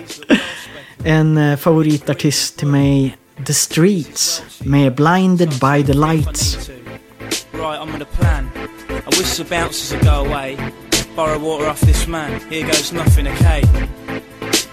[1.04, 6.70] en eh, favoritartist till mig, The Streets, med Blinded by the Lights.
[7.52, 8.50] Right, I'm on a plan.
[8.90, 10.58] I wish the bouncers would go away.
[11.16, 12.42] Borrow water off this man.
[12.50, 13.64] Here goes nothing, okay?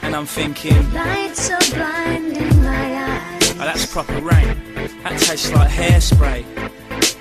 [0.02, 3.50] And I'm thinking, Lights are blinding my eyes.
[3.50, 4.56] oh, that's proper rain.
[5.02, 6.44] That tastes like hairspray.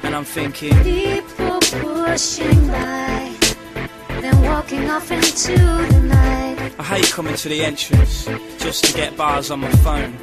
[0.03, 3.34] And I'm thinking, People rushing by,
[6.79, 8.27] I hate coming to the entrance
[8.59, 10.13] just to get bars on my phone.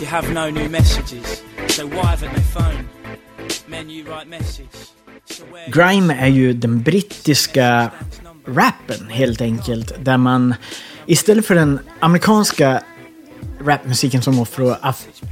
[0.00, 2.88] You have no new messages, so why haven't they phoned?
[3.68, 4.92] Men, you write message.
[5.24, 7.90] So Grime är ju den brittiska
[8.46, 9.92] rappen helt enkelt.
[9.98, 10.54] Där man
[11.06, 12.82] istället för den amerikanska
[13.60, 14.46] rapmusiken som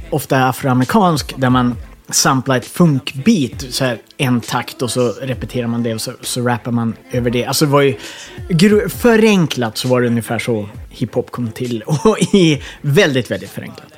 [0.09, 1.75] ofta är afroamerikansk, där man
[2.09, 6.41] sampla ett funkbeat, så här en takt och så repeterar man det och så, så
[6.41, 7.45] rappar man över det.
[7.45, 11.83] Alltså det var ju, förenklat så var det ungefär så hiphop kom till.
[11.87, 13.93] Och i, väldigt, väldigt förenklat.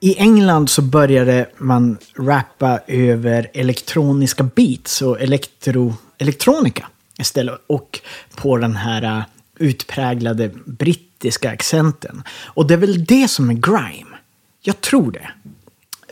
[0.00, 6.86] I England så började man rappa över elektroniska beats och elektro, elektronika
[7.18, 7.60] istället.
[7.66, 8.00] Och
[8.34, 9.24] på den här äh,
[9.58, 12.22] utpräglade brittiska accenten.
[12.44, 14.16] Och det är väl det som är grime.
[14.60, 15.30] Jag tror det.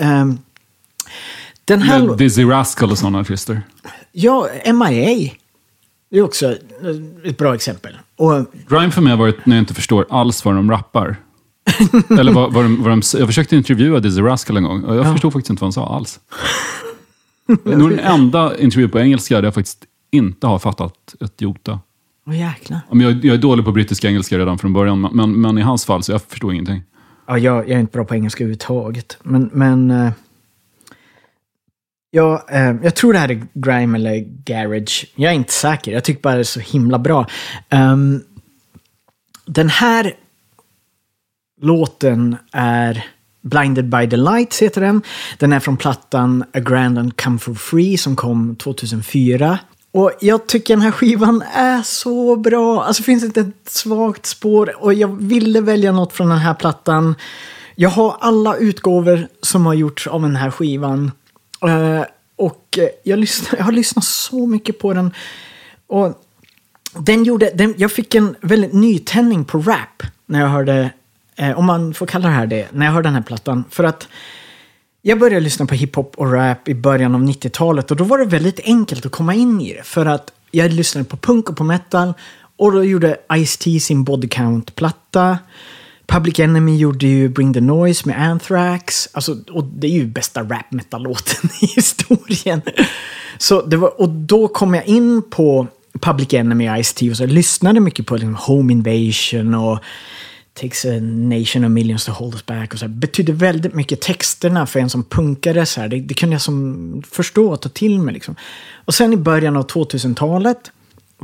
[0.05, 0.39] Um,
[1.65, 2.17] den här...
[2.17, 3.63] Dizzy Rascal och sådana artister.
[4.13, 5.31] Ja, MIA.
[6.11, 7.99] Är också eh, ett bra exempel.
[8.17, 11.17] Och Grime för mig har varit när jag inte förstår alls vad de rappar.
[12.19, 15.13] Eller vad, vad, de, vad de, jag försökte intervjua Dizzy Rascal en gång och jag
[15.13, 16.21] förstod faktiskt inte vad han sa alls.
[17.65, 21.41] Det är nog den enda intervju på engelska där jag faktiskt inte har fattat ett
[21.41, 21.81] jota.
[22.27, 22.81] Åh jäklar.
[22.89, 25.61] Ja, men Jag, jag är dålig på brittisk engelska redan från början, men, men i
[25.61, 26.83] hans fall så jag förstår ingenting.
[27.27, 29.19] Ja, jag, jag är inte bra på engelska överhuvudtaget.
[29.23, 30.13] Men, men eh,
[32.15, 35.07] ja, eh, jag tror det här är grime eller garage.
[35.15, 35.93] Jag är inte säker.
[35.93, 37.27] Jag tycker bara det är så himla bra.
[37.71, 38.25] Um,
[39.47, 40.15] den här
[41.61, 43.07] låten är
[43.43, 45.03] Blinded by the Lights heter den.
[45.39, 49.59] Den är från plattan A Grand and Come For Free som kom 2004.
[49.93, 52.85] Och jag tycker den här skivan är så bra.
[52.85, 54.83] Alltså finns inte ett svagt spår.
[54.83, 57.15] Och jag ville välja något från den här plattan.
[57.75, 61.11] Jag har alla utgåvor som har gjorts av den här skivan.
[61.69, 62.05] Eh,
[62.37, 65.15] och eh, jag, lyssnar, jag har lyssnat så mycket på den.
[65.87, 66.23] Och
[66.99, 70.91] den gjorde, den, jag fick en väldigt nytändning på rap när jag hörde,
[71.37, 73.65] eh, om man får kalla det här det, när jag hörde den här plattan.
[73.71, 74.09] För att
[75.03, 78.25] jag började lyssna på hiphop och rap i början av 90-talet och då var det
[78.25, 79.83] väldigt enkelt att komma in i det.
[79.83, 82.15] För att jag lyssnade på punk och på metal
[82.57, 85.39] och då gjorde Ice-T sin Body Count-platta.
[86.13, 89.09] Public Enemy gjorde ju Bring the Noise med Anthrax.
[89.13, 92.63] Alltså, och det är ju bästa rap metal-låten i historien.
[93.39, 95.67] Så det var, och då kom jag in på
[96.01, 99.79] Public Enemy Ice-T och så lyssnade mycket på liksom, Home Invasion och
[100.55, 102.73] Takes a nation of millions to hold us back.
[102.73, 105.67] Och så här, betydde väldigt mycket texterna för en som punkare.
[105.67, 108.15] Så här, det, det kunde jag som förstå och ta till mig.
[108.15, 108.37] Liksom.
[108.85, 110.73] Och sen i början av 2000-talet,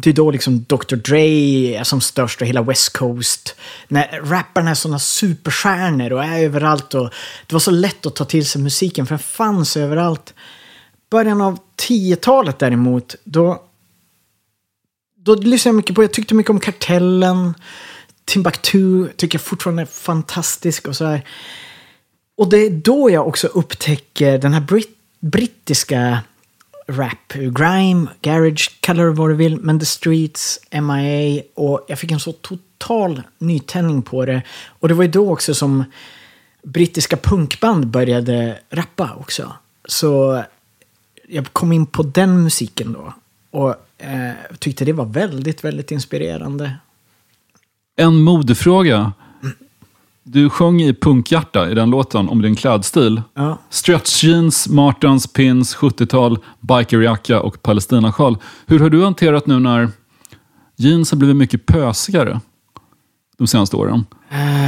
[0.02, 0.96] det är då liksom Dr.
[0.96, 1.26] Dre
[1.74, 3.56] är som störst och hela West Coast.
[3.88, 6.94] När rapparna är sådana superstjärnor och är överallt.
[6.94, 7.10] Och
[7.46, 10.34] det var så lätt att ta till sig musiken för den fanns överallt.
[11.10, 13.62] Början av 10-talet däremot, då,
[15.16, 17.54] då lyssnade jag mycket på, jag tyckte mycket om Kartellen.
[18.24, 21.24] Timbuktu tycker jag fortfarande är fantastisk och så här.
[22.36, 26.18] Och det är då jag också upptäcker den här brit brittiska
[26.88, 32.10] rap, grime, garage, kalla det vad du vill, men The Streets, MIA och jag fick
[32.10, 34.42] en så total nytändning på det.
[34.66, 35.84] Och det var ju då också som
[36.62, 39.52] brittiska punkband började rappa också.
[39.84, 40.42] Så
[41.28, 43.14] jag kom in på den musiken då
[43.50, 46.72] och eh, tyckte det var väldigt, väldigt inspirerande.
[47.96, 49.12] En modefråga.
[50.30, 53.22] Du sjöng i Punkhjärta i den låten om din klädstil.
[53.34, 53.58] Ja.
[53.70, 58.38] Stretch jeans, Martens, pins, 70-tal, bikerjacka och palestinasjal.
[58.66, 59.88] Hur har du hanterat nu när
[60.76, 62.40] jeans har blivit mycket pösigare
[63.38, 64.06] de senaste åren?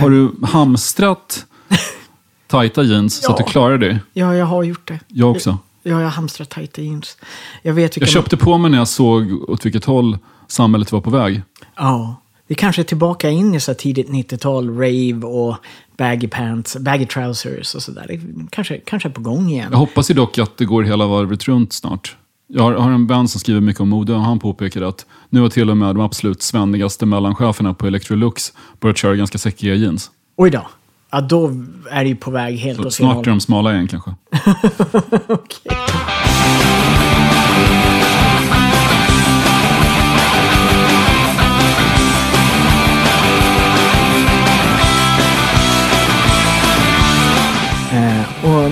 [0.03, 1.47] Har du hamstrat
[2.47, 3.49] tajta jeans så att du Ja.
[3.49, 3.99] klarar dig?
[4.13, 5.01] Ja, jag har gjort det.
[5.09, 5.59] Jag också.
[5.83, 7.17] Ja, jag har hamstrat tajta jeans.
[7.63, 8.01] Jag vet vilka...
[8.01, 11.43] Jag köpte på mig när jag såg åt vilket håll samhället var på väg.
[11.77, 12.17] Ja.
[12.51, 15.57] Vi kanske är tillbaka in i så tidigt 90-tal, rave och
[15.97, 18.21] baggy pants, baggy trousers och sådär.
[18.51, 19.69] Kanske, kanske är på gång igen.
[19.71, 22.17] Jag hoppas ju dock att det går hela varvet runt snart.
[22.47, 25.41] Jag har, har en vän som skriver mycket om mode och han påpekade att nu
[25.41, 30.11] har till och med de absolut svennigaste mellancheferna på Electrolux börjat köra ganska säckiga jeans.
[30.37, 30.67] Oj då.
[31.11, 31.47] Ja, då
[31.91, 34.15] är det ju på väg helt Så åt snart är de smala igen kanske.
[35.65, 36.20] Eh,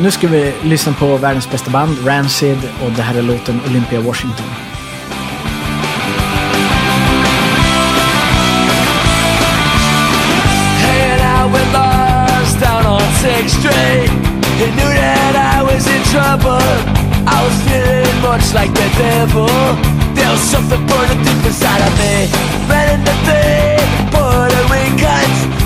[0.09, 4.01] nu ska vi lyssna på världens bästa band, Rancid, och det här är låten Olympia
[4.01, 4.47] Washington.
[10.82, 14.10] Hanging out with Lars down on 6th Street.
[14.59, 16.64] He knew that I was in trouble.
[17.26, 19.48] I was feeling much like the devil.
[20.14, 22.28] The was something burning deep inside of me.
[22.70, 23.09] Ran.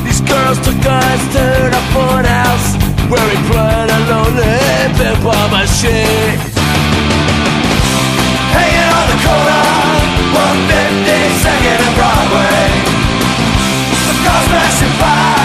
[0.04, 1.44] These girls took us to
[1.74, 1.82] the
[2.28, 4.58] house where we played a lonely
[4.98, 6.38] pinball machine.
[8.56, 9.64] Hanging on the corner,
[10.34, 12.64] 152nd and Broadway.
[14.06, 15.36] The cars passing by,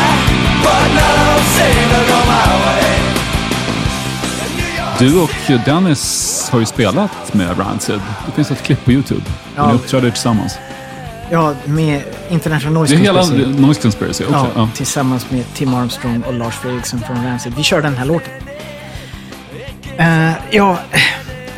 [0.64, 2.88] but none of them seem to go my way.
[5.00, 8.00] Du och Dennis har ju spelat med Rancid.
[8.26, 9.22] Det finns ett klipp på YouTube.
[9.56, 9.68] Ja.
[9.68, 10.58] Ni uppträder tillsammans.
[11.32, 13.62] Ja, med International Noise Det är hela Conspiracy.
[13.62, 14.36] Noise Conspiracy också.
[14.36, 14.70] Ja, Ja.
[14.76, 17.54] tillsammans med Tim Armstrong och Lars Fredriksson från Rancid.
[17.58, 18.34] Vi kör den här låten.
[19.98, 20.78] Eh, ja,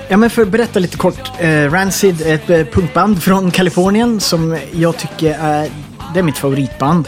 [0.07, 1.31] ja, men för att berätta lite kort.
[1.43, 5.69] Uh, Rancid är ett eh, punkband från Kalifornien som jag tycker är,
[6.13, 7.07] det är mitt favoritband.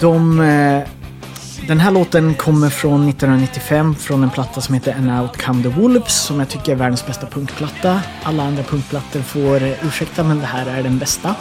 [0.00, 0.40] De,
[1.68, 5.68] den här låten kommer från 1995 från en platta som heter And Out Come the
[5.68, 8.02] Wolves som jag tycker är världens bästa punkplatta.
[8.22, 11.34] Alla andra punkplattor får ursäkta men det här är den bästa.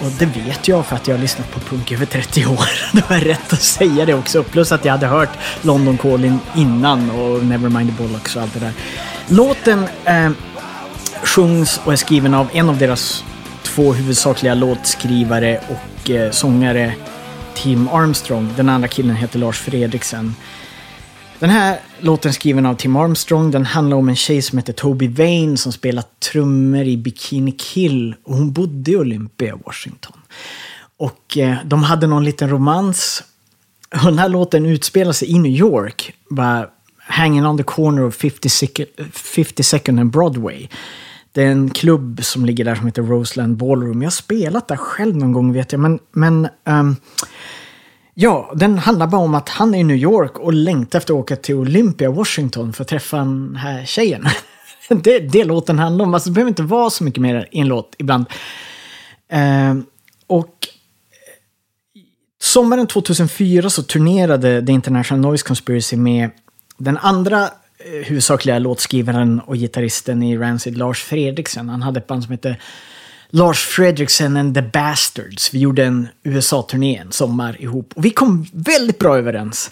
[0.00, 2.68] Och det vet jag för att jag har lyssnat på punk i över 30 år.
[2.92, 4.42] Det var rätt att säga det också.
[4.42, 8.60] Plus att jag hade hört London Calling innan och Nevermind the Bollocks och allt det
[8.60, 8.72] där.
[9.28, 10.30] Låten eh,
[11.22, 13.24] sjungs och är skriven av en av deras
[13.62, 16.94] två huvudsakliga låtskrivare och eh, sångare
[17.62, 18.52] Tim Armstrong.
[18.56, 20.34] Den andra killen heter Lars Fredriksen.
[21.38, 23.50] Den här låten är skriven av Tim Armstrong.
[23.50, 28.14] Den handlar om en tjej som heter Toby Vane som spelar trummor i Bikini Kill.
[28.24, 30.16] Och hon bodde i Olympia, Washington.
[30.96, 33.22] Och eh, de hade någon liten romans.
[33.92, 36.12] Och Den här låten utspelar sig i New York.
[36.30, 36.68] Bara
[36.98, 40.68] hanging on the corner of 52nd 52nd and Broadway.
[41.32, 44.02] Det är en klubb som ligger där som heter Roseland Ballroom.
[44.02, 45.80] Jag har spelat där själv någon gång vet jag.
[45.80, 46.96] Men, men um,
[48.20, 51.20] Ja, den handlar bara om att han är i New York och längtar efter att
[51.20, 54.24] åka till Olympia, Washington för att träffa den här tjejen.
[54.88, 56.14] Det, det låten handlar om.
[56.14, 58.26] Alltså, det behöver inte vara så mycket mer i en låt ibland.
[59.32, 59.82] Uh,
[60.26, 60.54] och
[62.40, 66.30] sommaren 2004 så turnerade The International Noise Conspiracy med
[66.78, 67.48] den andra
[67.80, 71.68] Eh, huvudsakliga låtskrivaren och gitarristen i Rancid, Lars Fredriksen.
[71.68, 72.56] Han hade ett band som hette
[73.30, 75.54] Lars Fredriksen and the Bastards.
[75.54, 77.92] Vi gjorde en USA-turné en sommar ihop.
[77.96, 79.70] Och vi kom väldigt bra överens.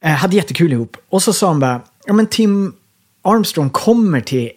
[0.00, 0.96] Eh, hade jättekul ihop.
[1.08, 2.74] Och så sa han bara, ja men Tim
[3.22, 4.50] Armstrong kommer till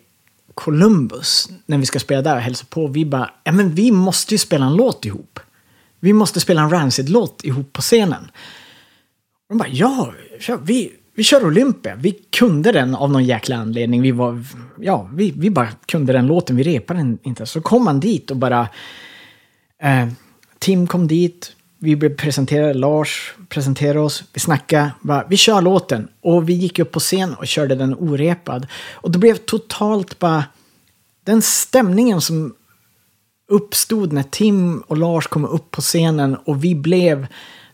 [0.53, 2.87] Columbus när vi ska spela där och hälsa på.
[2.87, 5.39] Vi bara, ja men vi måste ju spela en låt ihop.
[5.99, 8.31] Vi måste spela en Rancid-låt ihop på scenen.
[9.47, 11.95] Och de bara, ja, kör, vi, vi kör Olympia.
[11.95, 14.01] Vi kunde den av någon jäkla anledning.
[14.01, 14.43] Vi var,
[14.79, 16.55] ja, vi, vi bara kunde den låten.
[16.55, 17.45] Vi repade den inte.
[17.45, 18.69] Så kom han dit och bara...
[19.81, 20.07] Eh,
[20.59, 21.55] Tim kom dit.
[21.77, 22.73] Vi blev presenterade.
[22.73, 24.23] Lars presenterade oss.
[24.33, 24.91] Vi snackade.
[25.01, 26.07] Bara, vi kör låten.
[26.21, 28.67] Och vi gick upp på scen och körde den orepad.
[28.93, 30.43] Och det blev totalt bara...
[31.23, 32.53] Den stämningen som
[33.47, 37.27] uppstod när Tim och Lars kom upp på scenen och vi blev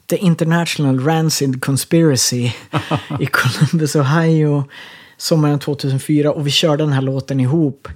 [0.08, 2.52] The International Rancid Conspiracy
[3.20, 4.64] i Columbus, Ohio
[5.18, 7.88] sommaren 2004 och vi körde den här låten ihop.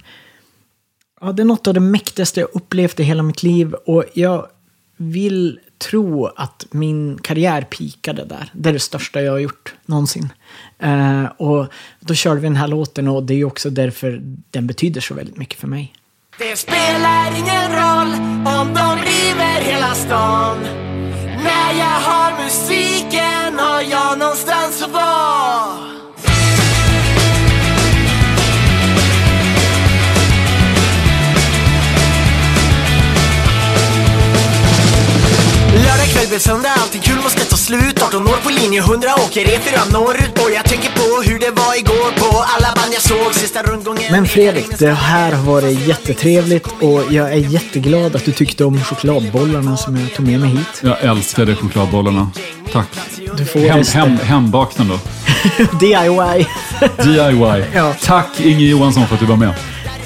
[1.20, 4.46] Ja, det är något av det mäktigaste jag upplevt i hela mitt liv och jag
[4.96, 8.50] vill tro att min karriär pikade där.
[8.52, 10.32] Det är det största jag har gjort någonsin.
[10.78, 11.66] Eh, och
[12.00, 14.20] då körde vi den här låten och det är ju också därför
[14.50, 15.92] den betyder så väldigt mycket för mig.
[16.38, 18.14] Det spelar ingen roll
[18.60, 20.58] om de river hela stan
[21.44, 25.37] när jag har musiken har jag någonstans att vara.
[36.38, 40.38] Blev söndag, allting kul måste ta slut 18 år på linje 100 åker E4 norrut
[40.44, 44.12] Och jag tänker på hur det var igår på alla band jag såg sista rundgången
[44.12, 48.84] Men Fredrik, det här har varit jättetrevligt och jag är jätteglad att du tyckte om
[48.84, 50.80] chokladbollarna som jag tog med mig hit.
[50.82, 52.30] Jag älskade chokladbollarna.
[52.72, 52.88] Tack.
[53.36, 54.98] Du får Hem, hem, hembakten då.
[55.80, 56.46] DIY.
[57.04, 57.64] DIY.
[57.74, 57.94] Ja.
[58.02, 59.54] Tack Inge Johansson för att du var med.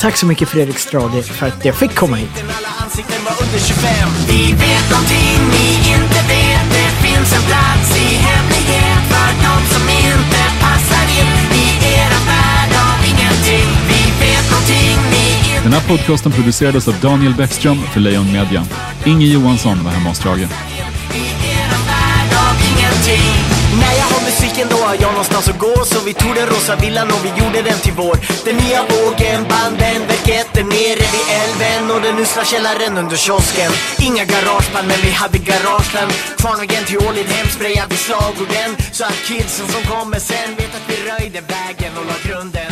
[0.00, 2.44] Tack så mycket Fredrik Strage för att jag fick komma hit
[7.22, 13.04] finns en plats i hemlighet För de som inte passar in I era värld av
[13.04, 18.32] ingenting Vi vet någonting ni inte Den här podcasten producerades av Daniel Bäckström för Lejon
[18.32, 18.64] Media.
[19.04, 20.71] Inge Johansson var hemma hos Strage.
[24.92, 27.78] Har jag någonstans att gå Så vi tog den rosa villan och vi gjorde den
[27.84, 28.16] till vår.
[28.44, 33.72] Den nya vågen, banden, verketten nere vid älven Och den usla källaren under kiosken.
[34.08, 36.08] Inga garageband men vi hade garagen
[36.40, 40.96] Kvarnvägen till Ålid hemsprayad i slagorden Så att kidsen som kommer sen vet att vi
[41.10, 42.71] röjde vägen och la grunden.